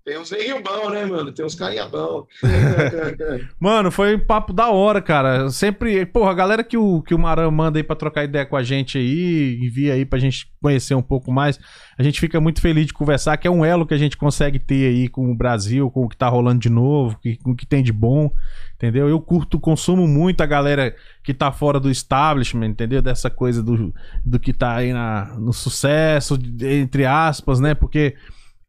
[0.04, 1.32] Tem uns neguinho bom, né, mano?
[1.32, 1.88] Tem uns carinha
[3.60, 5.50] mano, foi um papo da hora, cara.
[5.52, 8.56] Sempre, porra, a galera que o, que o Maran manda aí pra trocar ideia com
[8.56, 11.60] a gente aí, envia aí pra gente conhecer um pouco mais.
[12.00, 14.58] A gente fica muito feliz de conversar, que é um elo que a gente consegue
[14.58, 17.68] ter aí com o Brasil, com o que tá rolando de novo, com o que
[17.68, 18.32] tem de bom,
[18.76, 19.08] entendeu?
[19.08, 23.04] Eu curto, consumo muito a galera que tá fora do establishment, entendeu?
[23.04, 23.94] Dessa coisa do,
[24.26, 27.76] do que tá aí na, no sucesso, entre aspas, né?
[27.76, 28.16] Porque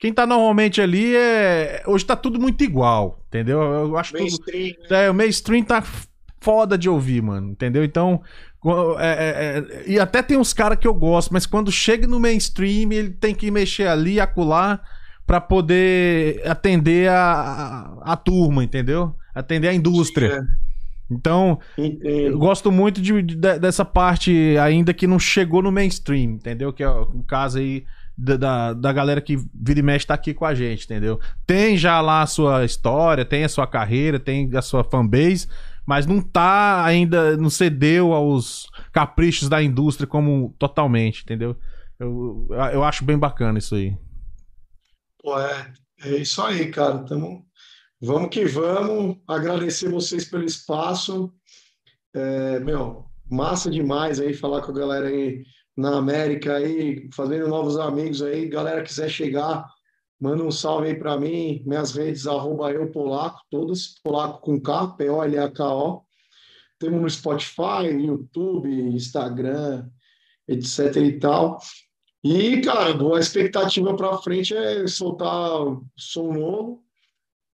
[0.03, 1.81] quem tá normalmente ali é.
[1.87, 3.63] Hoje tá tudo muito igual, entendeu?
[3.63, 4.27] Eu acho que.
[4.27, 4.45] Tudo...
[4.91, 5.05] Né?
[5.05, 5.81] É, o mainstream tá
[6.41, 7.85] foda de ouvir, mano, entendeu?
[7.85, 8.21] Então.
[8.99, 9.83] É, é, é...
[9.89, 13.33] e até tem uns caras que eu gosto, mas quando chega no mainstream, ele tem
[13.33, 14.83] que mexer ali, acular,
[15.25, 19.15] pra poder atender a, a, a turma, entendeu?
[19.33, 20.41] Atender a indústria.
[20.41, 21.15] Sim, é.
[21.15, 26.73] Então, eu gosto muito de, de, dessa parte ainda que não chegou no mainstream, entendeu?
[26.73, 27.85] Que é o caso aí
[28.17, 31.19] da, da galera que vira e mexe tá aqui com a gente, entendeu?
[31.47, 35.49] Tem já lá a sua história, tem a sua carreira, tem a sua fanbase,
[35.87, 41.57] mas não tá ainda, não cedeu aos caprichos da indústria como totalmente, entendeu?
[41.99, 43.97] Eu, eu acho bem bacana isso aí.
[45.23, 45.73] Pô, é,
[46.05, 46.99] é isso aí, cara.
[47.05, 47.47] Tamo,
[48.01, 49.19] vamos que vamos.
[49.27, 51.33] Agradecer vocês pelo espaço.
[52.15, 55.45] É, meu, massa demais aí falar com a galera aí
[55.77, 58.49] na América aí, fazendo novos amigos aí.
[58.49, 59.67] Galera quiser chegar,
[60.21, 61.63] manda um salve aí para mim.
[61.67, 66.03] Minhas redes, arroba eu polaco, todas, polaco com K, P-O-L-A-K-O.
[66.79, 69.89] Temos no Spotify, YouTube, Instagram,
[70.49, 71.59] etc e tal.
[72.25, 75.31] E, cara, a expectativa para frente é soltar
[75.97, 76.85] som novo.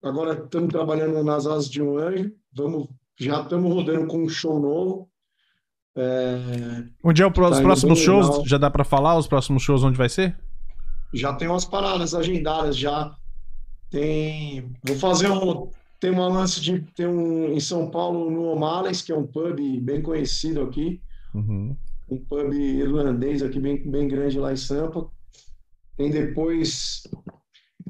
[0.03, 2.33] Agora estamos trabalhando nas asas de um anjo.
[2.53, 2.89] Vamos,
[3.19, 5.11] já estamos rodando com um show novo.
[5.97, 6.85] É...
[7.03, 8.29] Onde é o tá os próximos shows?
[8.29, 8.47] Legal.
[8.47, 10.37] Já dá para falar os próximos shows onde vai ser?
[11.15, 13.15] Já tem umas paradas agendadas já.
[13.91, 19.01] Tem, vou fazer um, tem uma lance de tem um em São Paulo no O'Malley's,
[19.01, 21.01] que é um pub bem conhecido aqui.
[21.33, 21.77] Uhum
[22.09, 25.09] um pub irlandês aqui bem, bem grande lá em Sampa.
[25.97, 27.03] Tem depois,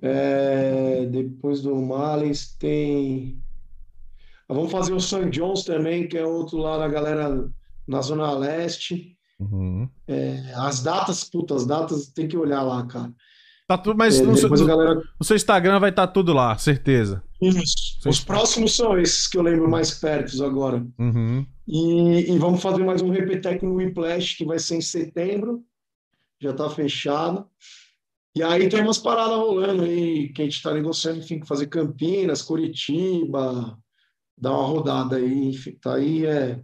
[0.00, 3.42] é, depois do Males, tem.
[4.48, 5.28] Ah, vamos fazer o St.
[5.30, 7.50] John's também, que é outro lá da galera
[7.86, 9.16] na Zona Leste.
[9.38, 9.88] Uhum.
[10.08, 13.12] É, as datas, putas, as datas tem que olhar lá, cara.
[13.66, 14.94] Tá tudo, mas é, no, seu, galera...
[14.94, 17.22] no, seu, Instagram vai estar tá tudo lá, certeza.
[17.42, 18.08] Isso.
[18.08, 20.86] Os próximos são esses que eu lembro mais perto agora.
[20.98, 21.44] Uhum.
[21.66, 25.64] E, e, vamos fazer mais um Repetec no Whiplash, que vai ser em setembro.
[26.40, 27.44] Já está fechado.
[28.36, 32.42] E aí tem umas paradas rolando aí, que a gente está negociando, enfim, fazer Campinas,
[32.42, 33.76] Curitiba,
[34.38, 35.48] dar uma rodada aí.
[35.48, 36.60] Enfim, tá aí, é.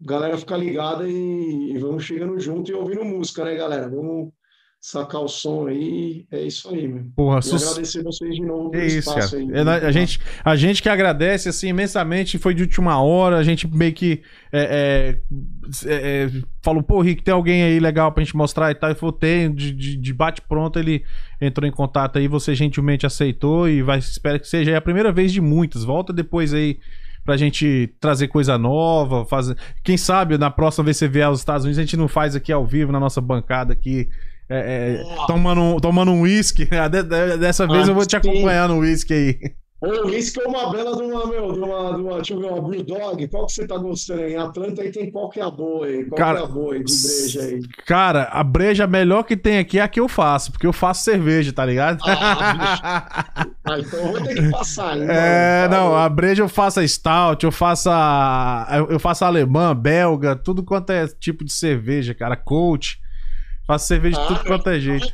[0.00, 3.88] Galera, fica ligada e, e vamos chegando junto e ouvindo música, né, galera?
[3.88, 4.32] Vamos
[4.80, 6.26] sacar o som aí.
[6.30, 7.04] É isso aí, meu.
[7.14, 9.42] Porra, e agradecer vocês de novo pelo é isso, espaço cara.
[9.42, 9.82] aí.
[9.82, 12.38] É, a, gente, a gente que agradece, assim, imensamente.
[12.38, 13.36] Foi de última hora.
[13.36, 15.18] A gente meio que é,
[15.86, 16.30] é, é, é
[16.62, 18.90] falou, pô, Rick, tem alguém aí legal pra gente mostrar e tal.
[18.90, 19.54] E falou, tem.
[19.54, 21.04] De, de, de bate-pronto, ele
[21.40, 22.26] entrou em contato aí.
[22.26, 25.84] Você gentilmente aceitou e vai, espero que seja a primeira vez de muitas.
[25.84, 26.78] Volta depois aí
[27.24, 29.56] pra gente trazer coisa nova, fazer.
[29.82, 32.34] Quem sabe na próxima vez que você vier aos Estados Unidos, a gente não faz
[32.34, 34.08] aqui ao vivo na nossa bancada aqui
[34.48, 36.68] é, é, tomando, tomando um uísque.
[37.38, 39.38] Dessa vez eu vou te acompanhar no uísque aí.
[39.80, 42.46] O uísque é uma bela de uma, meu, de uma, de uma, deixa eu ver,
[42.52, 43.26] uma Brewdog.
[43.28, 44.34] Qual que você tá gostando aí?
[44.34, 46.04] Em Atlanta aí tem qual que é a boa aí?
[46.04, 47.62] Qual cara, que é a boa aí de breja aí?
[47.86, 51.02] Cara, a breja melhor que tem aqui é a que eu faço, porque eu faço
[51.04, 51.98] cerveja, tá ligado?
[52.04, 55.06] Ah, ah então eu vou ter que passar, hein?
[55.08, 59.74] É, não, a breja eu faço a stout, eu faço a, eu faço a alemã,
[59.74, 62.99] belga, tudo quanto é tipo de cerveja, cara, coach.
[63.70, 65.06] Faço cerveja de ah, tudo quanto é jeito.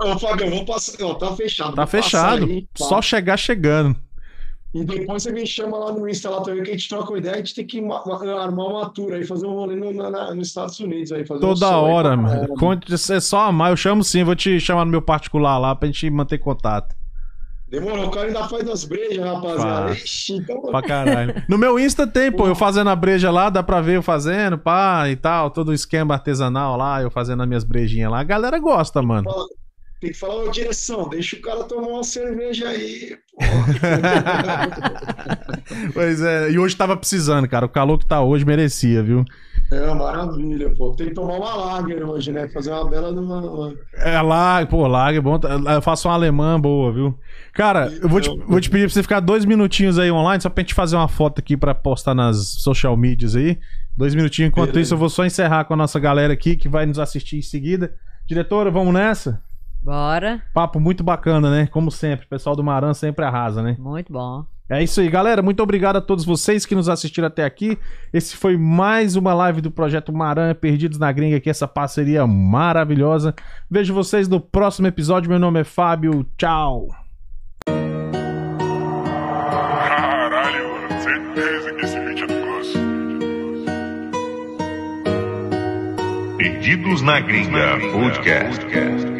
[0.00, 0.96] Ô, Fábio, vou passar.
[1.00, 1.74] Não, tá fechado.
[1.74, 2.44] Tá fechado.
[2.44, 2.84] Aí, tá.
[2.84, 3.96] Só chegar chegando.
[4.72, 7.18] E depois você me chama lá no Insta lá também, que a gente troca uma
[7.18, 10.46] ideia, a gente tem que armar uma tour aí, fazer um rolê no, na, nos
[10.46, 11.26] Estados Unidos aí.
[11.26, 12.54] Fazer Toda um hora, mano.
[12.54, 15.86] Conte, é só amar, eu chamo sim, vou te chamar no meu particular lá pra
[15.88, 16.94] gente manter contato.
[17.70, 19.92] Demorou, o cara ainda faz as brejas, rapaziada.
[19.92, 20.62] Ixi, então...
[20.62, 21.42] Pra caralho.
[21.46, 24.56] No meu Insta tem, pô, eu fazendo a breja lá, dá pra ver eu fazendo,
[24.56, 28.20] pá, e tal, todo o esquema artesanal lá, eu fazendo as minhas brejinhas lá.
[28.20, 29.28] A galera gosta, mano.
[30.00, 33.38] Tem que falar, ô direção, deixa o cara tomar uma cerveja aí, pô.
[35.92, 37.66] pois é, e hoje tava precisando, cara.
[37.66, 39.24] O calor que tá hoje merecia, viu?
[39.70, 40.92] É, maravilha, pô.
[40.92, 42.48] Tem que tomar uma lager hoje, né?
[42.48, 43.74] Fazer uma bela de uma.
[43.94, 45.38] É, lager, pô, lager, bom.
[45.74, 47.18] Eu faço uma alemã boa, viu?
[47.52, 50.48] Cara, eu vou te, vou te pedir pra você ficar dois minutinhos aí online, só
[50.48, 53.58] pra gente fazer uma foto aqui pra postar nas social medias aí.
[53.96, 54.48] Dois minutinhos.
[54.48, 54.80] Enquanto Beleza.
[54.86, 57.42] isso, eu vou só encerrar com a nossa galera aqui que vai nos assistir em
[57.42, 57.94] seguida.
[58.26, 59.42] Diretora, vamos nessa?
[59.82, 60.42] Bora.
[60.54, 61.66] Papo muito bacana, né?
[61.66, 62.26] Como sempre.
[62.26, 63.76] O pessoal do Maran sempre arrasa, né?
[63.78, 64.44] Muito bom.
[64.70, 65.40] É isso aí, galera.
[65.40, 67.78] Muito obrigado a todos vocês que nos assistiram até aqui.
[68.12, 73.34] Esse foi mais uma live do projeto Maranha Perdidos na Gringa, aqui essa parceria maravilhosa.
[73.70, 75.30] Vejo vocês no próximo episódio.
[75.30, 76.26] Meu nome é Fábio.
[76.36, 76.88] Tchau.
[79.86, 80.68] Caralho.
[81.00, 82.38] Certeza que esse vídeo é
[86.36, 89.17] Perdidos na Gringa Podcast.